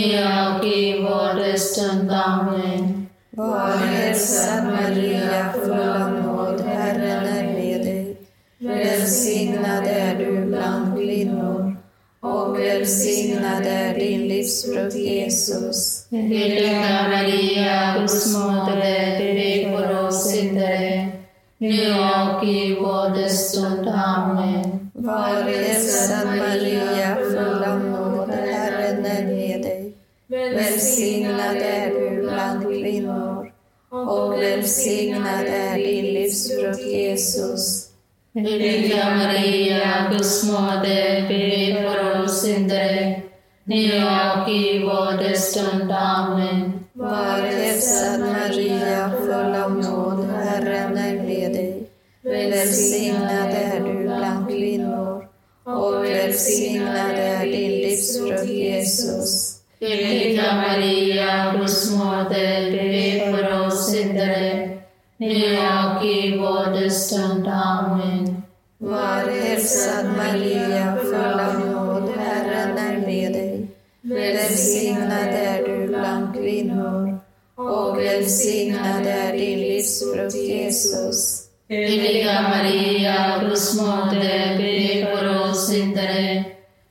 och 0.58 0.66
i 0.66 1.02
vår 1.02 1.38
dödsstund. 1.38 2.10
Amen. 2.10 3.06
Var 3.30 3.76
hälsad 3.76 4.64
Maria, 4.64 5.52
full 5.52 5.72
av 5.72 6.12
nåd, 6.12 6.60
Herren 6.60 7.26
är 7.26 7.52
med 7.52 7.80
dig. 7.80 8.16
Välsignad 8.58 9.84
är 9.86 10.18
du 10.18 10.46
bland 10.46 10.96
kvinnor 10.96 11.76
och 12.20 12.58
välsignad 12.58 13.66
är 13.66 13.94
din 13.94 14.28
livsfrukt 14.28 14.96
Jesus. 14.96 15.93
Heliga 16.10 17.08
Maria, 17.08 17.98
Guds 17.98 18.34
moder, 18.34 18.76
be 19.18 19.76
för 19.76 20.06
oss 20.06 20.30
syndare, 20.30 21.08
nu 21.58 21.92
och 21.92 22.44
i 22.44 22.74
vår 22.80 23.16
dödsstund. 23.16 23.88
Amen. 23.88 24.90
Var 24.92 25.42
hälsad 25.42 26.26
Maria, 26.26 27.16
full 27.16 27.64
av 27.64 27.80
nåd, 27.80 28.30
Herren 28.30 29.06
är 29.06 29.24
med 29.24 29.62
dig. 29.62 29.92
Välsignad 30.26 31.56
är 31.56 31.90
du 31.90 32.22
bland 32.22 32.62
kvinnor 32.62 33.52
och 33.90 34.32
välsignad 34.32 35.46
är 35.46 35.76
din 35.76 36.14
livsfrukt 36.14 36.86
Jesus. 36.86 37.88
Heliga 38.34 39.10
Maria, 39.10 40.10
Guds 40.12 40.44
moder, 40.44 41.28
be 41.28 41.82
för 41.82 42.22
oss 42.24 42.42
syndare, 42.42 43.22
nu 43.64 44.04
och 44.36 44.48
i 44.48 44.78
vår 44.78 45.22
dödsstund. 45.22 45.92
Amen. 45.92 46.72
Var 46.92 47.38
hälsad 47.38 48.20
Maria, 48.20 49.12
full 49.20 49.54
av 49.54 49.76
nåd, 49.76 50.26
Herren 50.44 50.96
är 50.98 51.14
med 51.14 51.52
dig. 51.52 51.90
Välsignad 52.22 53.03
Heliga 81.68 82.42
Maria, 82.42 83.38
Guds 83.40 83.80
moder, 83.80 84.58
be 84.58 85.06
för 85.06 85.40
oss 85.40 85.68
syndare, 85.68 86.44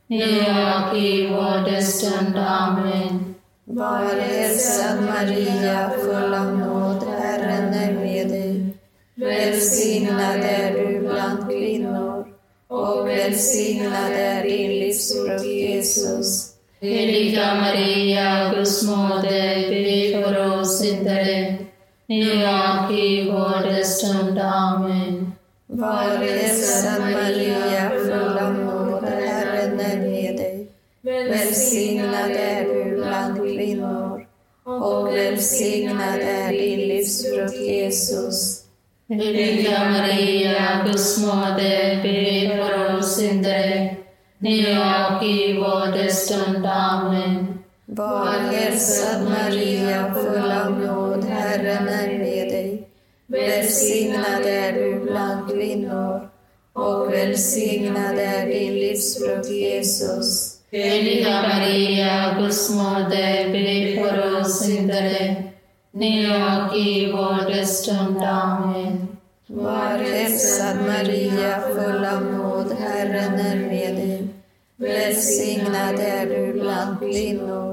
nu 0.07 0.23
och 0.23 0.97
i 0.97 1.27
vår 1.27 1.71
dödsstund. 1.71 2.37
Amen. 2.37 3.35
Var 3.65 4.19
hälsad 4.19 5.03
Maria, 5.03 5.89
full 5.89 6.33
av 6.33 6.57
nåd, 6.57 7.03
Herren 7.19 7.73
är 7.73 7.93
med 7.93 8.29
dig. 8.29 8.77
Välsignad 9.15 10.39
är 10.43 10.73
du 10.73 10.99
bland 10.99 11.49
kvinnor 11.49 12.27
och 12.67 13.07
välsignad 13.07 14.11
är 14.11 14.43
din 14.43 14.71
livsfrukt 14.71 15.45
Jesus. 15.45 16.53
Heliga 16.81 17.55
Maria, 17.55 18.53
Guds 18.55 18.83
moder, 18.83 19.69
be 19.69 20.23
för 20.23 20.59
oss 20.59 20.79
syndare, 20.79 21.57
nu 22.05 22.31
och 22.31 22.93
i 22.93 23.31
vår. 23.31 24.39
Amen. 24.41 25.33
Var 25.67 26.17
hälsad 26.17 27.01
Maria, 27.01 27.89
full 27.89 28.37
av 28.37 28.53
nåd, 28.53 29.03
Herren 29.03 29.79
är 29.79 29.97
med 29.97 30.37
dig. 30.37 30.67
Välsignad 31.01 32.31
är 32.31 32.63
du 32.63 32.95
bland 32.95 33.37
kvinnor 33.37 34.25
och 34.63 35.15
välsignad 35.15 36.19
är 36.21 36.51
din 36.51 36.79
livsfrukt 36.79 37.61
Jesus. 37.61 38.63
Heliga 39.09 39.89
Maria, 39.89 40.83
Guds 40.85 41.17
moder, 41.17 42.03
be 42.03 42.57
för 42.57 42.97
oss 42.97 43.15
syndare, 43.15 43.95
nu 44.37 44.59
och 44.59 45.23
i 45.23 45.53
vår 45.53 45.97
dödsstund. 45.97 46.65
Amen. 46.65 47.62
Var 47.95 48.39
hälsad 48.39 49.23
Maria, 49.23 50.13
full 50.13 50.51
av 50.51 50.71
nåd, 50.71 51.23
Herren 51.23 51.87
är 51.87 52.17
med 52.17 52.47
dig. 52.47 52.87
Välsignad 53.27 54.45
är 54.45 54.73
du 54.73 54.99
bland 54.99 55.51
kvinnor 55.51 56.29
och 56.73 57.13
välsignad 57.13 58.19
är 58.19 58.47
din 58.47 58.73
livsfrukt 58.73 59.49
Jesus. 59.49 60.57
Heliga 60.71 61.41
Maria, 61.41 62.35
Guds 62.39 62.69
moder, 62.69 63.51
be 63.51 64.01
för 64.01 64.41
oss 64.41 64.59
syndare, 64.59 65.43
nu 65.91 66.27
och 66.27 66.77
i 66.77 67.11
vår 67.11 67.49
dödsstund. 67.49 68.17
Amen. 68.23 69.17
Var 69.47 69.97
hälsad 69.97 70.77
Maria, 70.87 71.61
full 71.61 72.05
av 72.05 72.23
nåd, 72.23 72.75
Herren 72.79 73.33
är 73.33 73.55
med 73.55 73.95
dig. 73.95 74.27
Välsignad 74.75 75.99
är 75.99 76.25
du 76.25 76.53
bland 76.53 76.99
kvinnor 76.99 77.72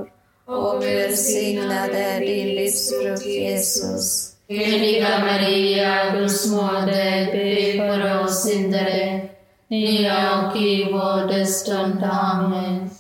och 0.51 0.83
välsignad 0.83 1.91
är 1.91 2.21
din 2.21 2.49
livsfrukt 2.49 3.27
Jesus. 3.27 4.33
Heliga 4.49 5.19
Maria, 5.19 6.11
Guds 6.11 6.47
moder, 6.47 7.27
be 7.33 7.89
för 7.89 8.25
oss 8.25 8.43
syndare, 8.43 9.21
nu 9.69 10.11
och 10.11 10.57
i 10.57 10.85
vår 10.93 11.29
dödsstund. 11.29 12.05
Amen. 12.05 12.91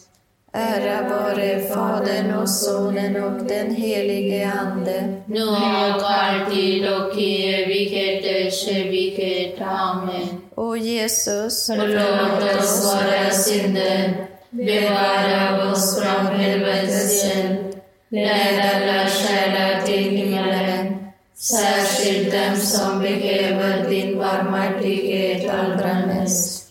Ära 0.52 1.08
vare 1.08 1.60
Fadern 1.60 2.34
och 2.34 2.48
Sonen 2.48 3.24
och 3.24 3.44
den 3.44 3.74
helige 3.74 4.52
Ande. 4.52 5.22
Nu 5.26 5.42
och 5.42 6.10
alltid 6.10 6.92
och 6.92 7.18
i 7.18 7.54
evigheters 7.54 8.68
evighet. 8.68 9.60
Amen. 9.60 10.40
O 10.54 10.76
Jesus, 10.76 11.66
Förlåt 11.66 12.58
oss 12.58 12.94
våra 12.94 13.30
synder, 13.30 14.29
bevara 14.50 15.72
oss 15.72 16.00
från 16.00 16.26
helvetets 16.26 17.24
eld, 17.24 17.80
led 18.08 18.60
alla 18.74 19.06
själar 19.08 19.82
till 19.86 20.10
himmelen, 20.10 21.12
särskilt 21.36 22.32
dem 22.32 22.56
som 22.56 22.98
behöver 22.98 23.90
din 23.90 24.18
barmhärtighet 24.18 25.50
allra 25.50 26.06
mest. 26.06 26.66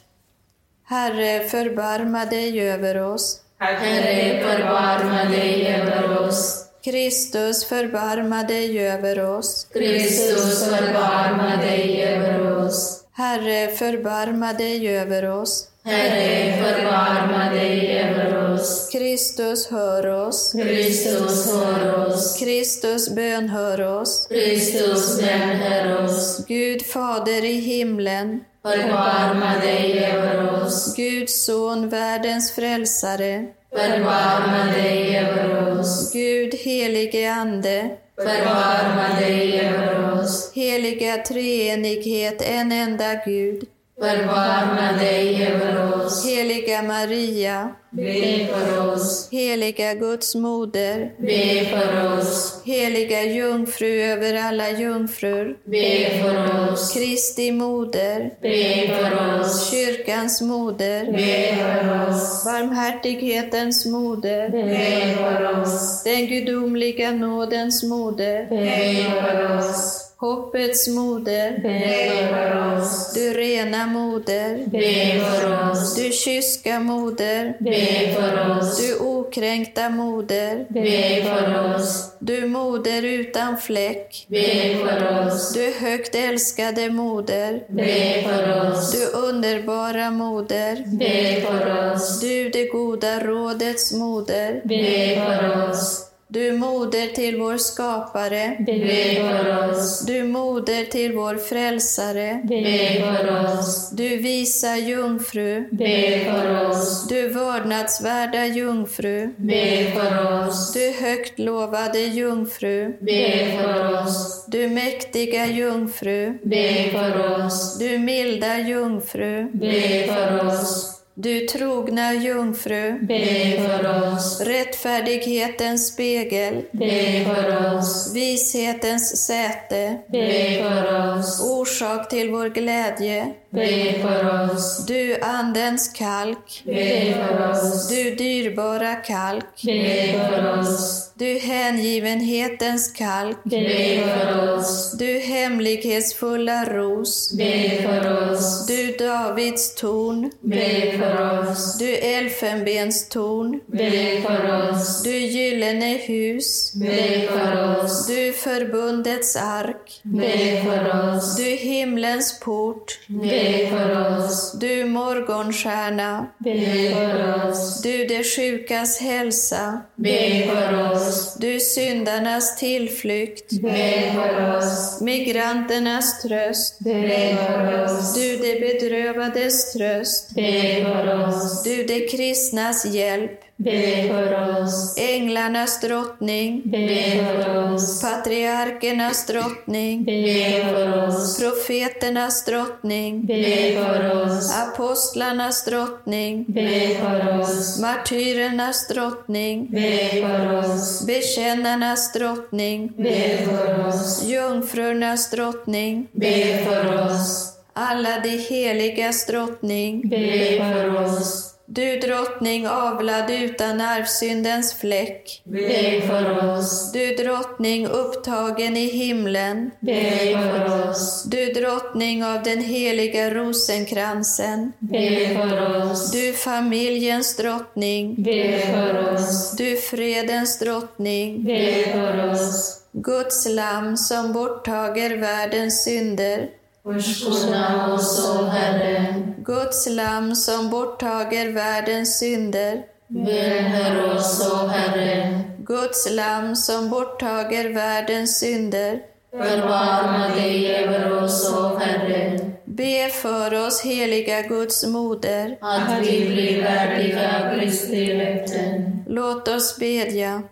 Herre, 0.86 1.48
förbarma 1.50 2.26
dig 2.26 2.70
över 2.70 3.02
oss. 3.02 3.42
Herre, 3.60 4.44
förbarma 4.44 5.24
dig 5.24 5.68
över 5.76 6.28
oss. 6.28 6.66
Kristus, 6.84 7.66
förbarma 7.66 8.44
dig 8.44 8.88
över 8.88 9.26
oss. 9.26 9.68
Kristus, 9.74 10.70
förbarma 10.70 11.58
dig 11.62 12.04
över 12.04 12.58
oss. 12.66 13.04
Herre, 13.14 13.68
förbarma 13.68 14.54
dig 14.54 14.98
över 14.98 15.30
oss. 15.30 15.69
Herre, 15.84 16.58
förbarma 16.58 17.50
dig 17.54 18.00
över 18.00 18.54
oss. 18.54 18.90
Kristus, 18.92 19.68
hör 19.72 20.08
oss. 20.08 20.52
Kristus, 20.52 21.54
hör 21.54 22.08
oss. 22.08 22.38
Kristus, 22.40 23.10
bönhör 23.10 23.82
oss. 24.02 24.28
Kristus, 24.30 25.22
bönhör 25.22 26.04
oss. 26.06 26.46
Gud 26.48 26.86
Fader 26.86 27.46
i 27.46 27.54
himlen, 27.54 28.44
Förbarma 28.64 29.60
dig 29.62 30.06
över 30.06 30.64
oss. 30.64 30.96
Guds 30.96 31.46
son, 31.46 31.90
världens 31.90 32.52
frälsare, 32.52 33.46
Förbarma 33.76 34.66
dig 34.76 35.18
över 35.18 35.80
oss. 35.80 36.14
Gud 36.14 36.54
helige 36.56 37.32
Ande, 37.32 37.90
Förbarma 38.16 39.20
dig 39.20 39.60
över 39.62 40.20
oss. 40.22 40.52
heliga 40.56 41.18
treenighet, 41.18 42.42
en 42.42 42.72
enda 42.72 43.16
Gud, 43.26 43.64
Förbarma 44.02 44.98
dig 45.00 45.48
över 45.48 45.96
oss. 46.06 46.26
heliga 46.26 46.82
Maria, 46.82 47.70
Be 47.92 48.48
för 48.48 48.94
oss. 48.94 49.30
heliga 49.32 49.94
Guds 49.94 50.36
moder, 50.36 51.12
Be 51.20 51.66
för 51.66 52.18
oss. 52.18 52.62
heliga 52.66 53.24
jungfru 53.24 54.02
över 54.02 54.34
alla 54.36 54.70
jungfrur, 54.70 55.58
Be 55.66 56.10
för 56.22 56.72
oss. 56.74 56.94
Kristi 56.94 57.52
moder, 57.52 58.32
Be 58.42 58.88
för 58.96 59.40
oss. 59.42 59.72
kyrkans 59.72 60.42
moder, 60.42 61.06
Be 61.12 61.56
för 61.56 62.10
oss. 62.10 62.46
barmhärtighetens 62.46 63.86
moder, 63.86 64.50
Be 64.50 65.14
för 65.18 65.62
oss. 65.62 66.04
den 66.04 66.28
gudomliga 66.28 67.12
nådens 67.12 67.84
moder, 67.84 68.48
Be 68.50 69.22
för 69.22 69.58
oss. 69.58 70.06
Hoppets 70.20 70.88
moder, 70.88 71.60
Be 71.64 72.28
för 72.30 72.78
oss. 72.78 73.14
du 73.14 73.34
rena 73.34 73.86
moder, 73.88 74.64
Be 74.66 75.20
för 75.20 75.72
oss. 75.72 75.96
du 75.96 76.12
kyska 76.12 76.80
moder, 76.80 77.54
Be 77.60 78.14
för 78.14 78.58
oss. 78.58 78.78
du 78.78 79.00
okränkta 79.00 79.90
moder, 79.90 80.66
Be 80.70 81.24
för 81.24 81.76
oss. 81.76 82.12
du 82.20 82.46
moder 82.48 83.04
utan 83.06 83.58
fläck, 83.58 84.26
Be 84.28 84.76
för 84.76 85.28
oss. 85.28 85.54
du 85.54 85.74
högt 85.80 86.16
älskade 86.16 86.90
moder, 86.90 87.64
Be 87.68 88.24
för 88.24 88.72
oss. 88.72 88.92
du 88.92 89.06
underbara 89.18 90.12
moder, 90.12 90.84
Be 90.86 91.42
för 91.42 91.94
oss. 91.94 92.20
du 92.20 92.50
det 92.50 92.66
goda 92.66 93.20
rådets 93.20 93.94
moder, 93.94 94.62
Be 94.64 95.22
för 95.26 95.70
oss. 95.70 96.06
Du 96.32 96.52
moder 96.52 97.08
till 97.08 97.40
vår 97.40 97.58
skapare. 97.58 98.58
Be 98.60 99.16
för 99.16 99.70
oss. 99.70 100.06
Du 100.06 100.24
moder 100.24 100.86
till 100.86 101.14
vår 101.14 101.36
frälsare. 101.36 102.42
Be 102.44 103.04
för 103.04 103.60
oss. 103.60 103.90
Du 103.90 104.18
visa 104.18 104.78
jungfru. 104.78 105.68
Be 105.72 106.20
för 106.26 106.70
oss. 106.70 107.08
Du 107.08 107.28
vördnadsvärda 107.28 108.46
jungfru. 108.46 109.34
Be 109.38 109.92
för 109.92 110.48
oss. 110.48 110.74
Du 110.74 110.92
högt 111.02 111.40
lovade 111.40 112.00
jungfru. 112.00 112.94
Be 113.00 113.58
för 113.62 114.04
oss. 114.04 114.46
Du 114.48 114.70
mäktiga 114.70 115.46
jungfru. 115.46 116.38
Be 116.44 116.90
för 116.92 117.46
oss. 117.46 117.80
Du 117.80 117.98
milda 117.98 118.60
jungfru. 118.60 119.50
Be 119.54 120.08
för 120.08 120.48
oss. 120.48 120.99
Du 121.22 121.40
trogna 121.40 122.14
jungfru. 122.14 123.00
Be 123.02 123.62
för 123.68 124.14
oss. 124.14 124.42
Rättfärdighetens 124.42 125.88
spegel. 125.88 126.64
Be 126.72 127.26
för 127.26 127.76
oss. 127.78 128.14
Vishetens 128.16 129.26
säte. 129.26 129.98
Be 130.08 130.64
för 130.64 131.18
oss. 131.20 131.42
Orsak 131.44 132.10
till 132.10 132.30
vår 132.30 132.50
glädje. 132.50 133.34
Be 133.52 133.94
för 134.02 134.52
oss. 134.54 134.86
Du 134.86 135.22
andens 135.22 135.88
kalk. 135.88 136.62
Be 136.66 137.14
för 137.14 137.52
oss. 137.52 137.90
Du 137.90 138.16
dyrbara 138.16 138.96
kalk. 138.96 139.64
Be 139.66 140.14
för 140.14 140.60
oss. 140.60 141.12
Du 141.16 141.40
hängivenhetens 141.40 142.92
kalk. 142.92 143.38
Be 143.44 144.04
för 144.04 144.54
oss. 144.54 144.98
Du 144.98 145.20
hemlighetsfulla 145.20 146.66
ros. 146.66 147.34
Be 147.38 147.82
för 147.82 148.32
oss. 148.32 148.66
Du 148.68 148.92
Davids 148.92 149.76
torn. 149.76 150.32
Be 150.42 150.98
för 150.98 151.50
oss. 151.50 151.78
Du 151.78 151.96
elfenbens 151.96 153.10
torn. 153.10 153.60
Be 153.68 154.22
för 154.22 154.70
oss. 154.72 155.04
Du 155.04 155.18
gyllene 155.18 155.98
hus. 155.98 156.74
Be 156.74 157.28
för 157.28 157.84
oss. 157.84 158.08
Du 158.08 158.34
förbundets 158.34 159.36
ark. 159.36 160.02
Be 160.04 160.64
för 160.64 161.16
oss. 161.16 161.36
Du 161.36 161.44
himlens 161.44 162.40
port. 162.40 163.00
Be 163.08 163.39
för 163.70 164.18
oss. 164.18 164.60
Du 164.60 164.86
morgonstjärna. 164.86 166.28
Be 166.38 166.92
för 166.94 167.50
oss. 167.50 167.82
Du 167.82 168.06
de 168.06 168.24
sjukas 168.24 169.00
hälsa. 169.00 169.82
Be 169.96 170.48
för 170.48 170.92
oss. 170.92 171.36
Du 171.40 171.60
syndarnas 171.60 172.58
tillflykt. 172.58 173.62
Be 173.62 174.12
för 174.14 174.58
oss. 174.58 175.02
Migranternas 175.02 176.22
tröst. 176.22 176.80
Be 176.80 177.38
för 177.48 177.84
oss. 177.84 178.14
Du 178.16 178.38
de 178.38 178.60
bedrövades 178.60 179.74
tröst. 179.74 180.36
Be 180.36 180.84
för 180.84 181.28
oss. 181.28 181.64
Du 181.64 181.84
de 181.84 182.08
kristnas 182.08 182.86
hjälp. 182.86 183.49
Be 183.64 184.08
för 184.08 184.62
oss. 184.64 184.96
Änglarnas 184.98 185.82
drottning. 185.82 186.62
Be 186.66 187.26
för 187.26 187.74
oss. 187.74 188.02
Patriarkernas 188.02 189.26
drottning. 189.26 190.04
Be 190.06 190.66
för 190.70 191.08
oss. 191.08 191.40
Profeternas 191.40 192.46
drottning. 192.46 193.26
Be 193.26 193.74
för 193.74 194.22
oss. 194.22 194.54
Apostlarnas 194.58 195.66
drottning. 195.66 196.46
Be 196.48 196.90
för 197.02 197.40
oss. 197.40 197.80
Martyrernas 197.82 198.88
drottning. 198.88 199.68
Be 199.72 200.10
för 200.22 200.54
oss. 200.58 201.06
Bekännarnas 201.06 202.14
drottning. 202.14 202.94
Be 202.98 203.38
för 203.46 203.88
oss. 203.88 204.24
Jungfrurnas 204.24 205.30
drottning. 205.30 206.08
Be 206.12 206.64
för 206.66 207.06
oss. 207.06 207.54
Alla 207.74 208.20
de 208.24 208.38
heligas 208.38 209.26
drottning. 209.26 210.10
Be 210.10 210.58
för 210.58 211.04
oss. 211.06 211.56
Du 211.72 212.00
drottning 212.00 212.68
avlad 212.68 213.30
utan 213.30 213.82
arvsyndens 213.82 214.74
fläck. 214.74 215.42
Be 215.44 216.02
för 216.08 216.54
oss. 216.58 216.92
Du 216.92 217.16
drottning 217.16 217.88
upptagen 217.88 218.78
i 218.78 218.86
himlen. 218.86 219.72
Be 219.80 220.12
för 220.34 220.90
oss. 220.90 221.24
Du 221.24 221.46
drottning 221.46 222.26
av 222.26 222.44
den 222.44 222.64
heliga 222.64 223.30
rosenkransen. 223.30 224.72
Be 224.80 225.30
för 225.36 225.92
oss. 225.92 226.12
Du 226.12 226.34
familjens 226.34 227.38
drottning. 227.38 228.24
Be 228.24 228.60
för 228.60 229.14
oss. 229.14 229.52
Du 229.58 229.78
fredens 229.78 230.60
drottning. 230.60 231.44
Be 231.44 231.84
för 231.92 232.32
oss. 232.32 232.82
Guds 232.92 233.48
lamm 233.50 233.98
som 233.98 234.34
borttager 234.34 235.18
världens 235.18 235.84
synder. 235.84 236.50
Förskona 236.94 237.94
oss, 237.94 238.30
o 238.30 238.46
Herre. 238.46 239.16
Guds 239.38 239.88
lamm 239.90 240.36
som 240.36 240.70
borttager 240.70 241.52
världens 241.52 242.20
synder. 242.20 242.84
Välhör 243.08 244.16
oss, 244.16 244.52
o 244.52 244.68
Herre. 244.68 245.42
Guds 245.58 246.12
lamm 246.12 246.56
som 246.56 246.90
borttager 246.90 247.74
världens 247.74 248.40
synder. 248.40 249.00
Förbarma 249.32 250.36
dig 250.36 250.76
över 250.76 251.24
oss, 251.24 251.54
o 251.54 251.78
Herre. 251.78 252.40
Be 252.66 253.10
för 253.10 253.68
oss, 253.68 253.82
heliga 253.82 254.42
Guds 254.42 254.86
moder. 254.86 255.58
Att 255.62 256.02
vi 256.02 256.30
blir 256.30 256.64
värdiga 256.64 257.56
Kristi 257.56 258.14
löften. 258.14 259.04
Låt 259.08 259.48
oss 259.48 259.78
bedja. 259.80 260.44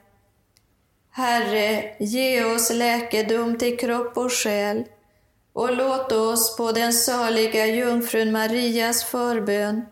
Herre, 1.11 1.83
ge 1.99 2.43
oss 2.43 2.71
läkedom 2.73 3.57
till 3.57 3.77
kropp 3.77 4.17
och 4.17 4.31
själ 4.31 4.83
och 5.57 5.77
låt 5.77 6.11
oss 6.11 6.57
på 6.57 6.71
den 6.71 6.93
saliga 6.93 7.65
jungfrun 7.65 8.31
Marias 8.31 9.03
förbön 9.03 9.85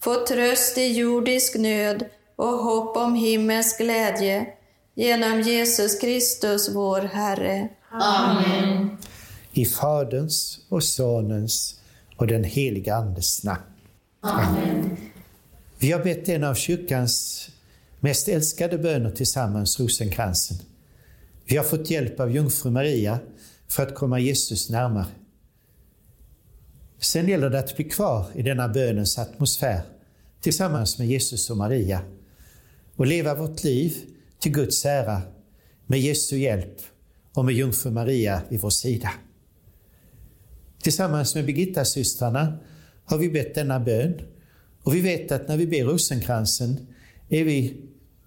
få 0.00 0.26
tröst 0.26 0.78
i 0.78 0.86
jordisk 0.86 1.58
nöd 1.58 2.04
och 2.36 2.58
hopp 2.58 2.96
om 2.96 3.14
himmels 3.14 3.78
glädje 3.78 4.46
genom 4.94 5.40
Jesus 5.40 6.00
Kristus, 6.00 6.70
vår 6.74 7.00
Herre. 7.00 7.68
Amen. 7.90 8.98
I 9.52 9.64
Faderns 9.64 10.58
och 10.68 10.84
Sonens 10.84 11.80
och 12.16 12.26
den 12.26 12.44
heliga 12.44 12.94
Andes 12.94 13.44
namn. 13.44 13.62
Amen. 14.20 14.96
Vi 15.78 15.92
har 15.92 16.04
bett 16.04 16.28
en 16.28 16.44
av 16.44 16.54
kyrkans 16.54 17.48
mest 18.00 18.28
älskade 18.28 18.78
böner 18.78 19.10
tillsammans, 19.10 19.80
rosenkransen. 19.80 20.56
Vi 21.44 21.56
har 21.56 21.64
fått 21.64 21.90
hjälp 21.90 22.20
av 22.20 22.30
jungfru 22.30 22.70
Maria 22.70 23.18
för 23.72 23.82
att 23.82 23.94
komma 23.94 24.18
Jesus 24.18 24.70
närmare. 24.70 25.06
Sen 27.00 27.28
gäller 27.28 27.50
det 27.50 27.58
att 27.58 27.76
bli 27.76 27.84
kvar 27.84 28.26
i 28.34 28.42
denna 28.42 28.68
bönens 28.68 29.18
atmosfär 29.18 29.80
tillsammans 30.40 30.98
med 30.98 31.06
Jesus 31.06 31.50
och 31.50 31.56
Maria 31.56 32.00
och 32.96 33.06
leva 33.06 33.34
vårt 33.34 33.64
liv 33.64 33.96
till 34.38 34.52
Guds 34.52 34.84
ära 34.84 35.22
med 35.86 36.00
Jesu 36.00 36.38
hjälp 36.38 36.76
och 37.34 37.44
med 37.44 37.54
jungfru 37.54 37.90
Maria 37.90 38.42
vid 38.48 38.60
vår 38.60 38.70
sida. 38.70 39.10
Tillsammans 40.82 41.34
med 41.34 41.46
Birgitta-systrarna 41.46 42.58
har 43.04 43.18
vi 43.18 43.30
bett 43.30 43.54
denna 43.54 43.80
bön 43.80 44.14
och 44.82 44.94
vi 44.94 45.00
vet 45.00 45.32
att 45.32 45.48
när 45.48 45.56
vi 45.56 45.66
ber 45.66 45.84
rosenkransen 45.84 46.86
är 47.28 47.44
vi 47.44 47.76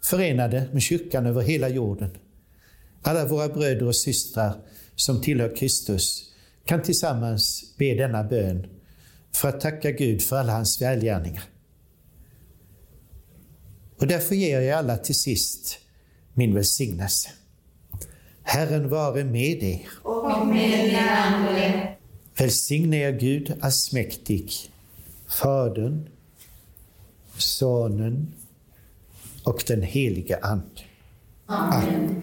förenade 0.02 0.70
med 0.72 0.82
kyrkan 0.82 1.26
över 1.26 1.42
hela 1.42 1.70
jorden. 1.70 2.10
Alla 3.02 3.28
våra 3.28 3.48
bröder 3.48 3.88
och 3.88 3.96
systrar 3.96 4.54
som 4.96 5.22
tillhör 5.22 5.56
Kristus 5.56 6.32
kan 6.66 6.82
tillsammans 6.82 7.74
be 7.78 7.94
denna 7.94 8.24
bön 8.24 8.68
för 9.36 9.50
att 9.50 9.62
tacka 9.62 9.92
Gud 9.92 10.22
för 10.22 10.36
alla 10.36 10.54
hans 10.54 10.82
välgärningar. 10.82 11.44
Och 14.00 14.08
därför 14.08 14.36
ger 14.36 14.62
jag 14.62 14.80
alla 14.80 14.98
till 14.98 15.16
sist 15.16 15.78
min 16.34 16.54
välsignelse. 16.54 17.30
Herren 18.44 18.90
vare 18.90 19.24
med 19.24 19.64
er. 19.64 19.88
Och 20.04 20.48
med 20.48 20.86
din 20.86 20.96
ande. 20.96 21.96
Välsigne 22.38 22.98
er 22.98 23.12
Gud 23.12 23.54
allsmäktig, 23.62 24.52
Fadern, 25.28 26.10
Sonen 27.38 28.34
och 29.44 29.64
den 29.68 29.82
helige 29.82 30.40
Ande. 30.42 30.82
Amen. 31.46 32.22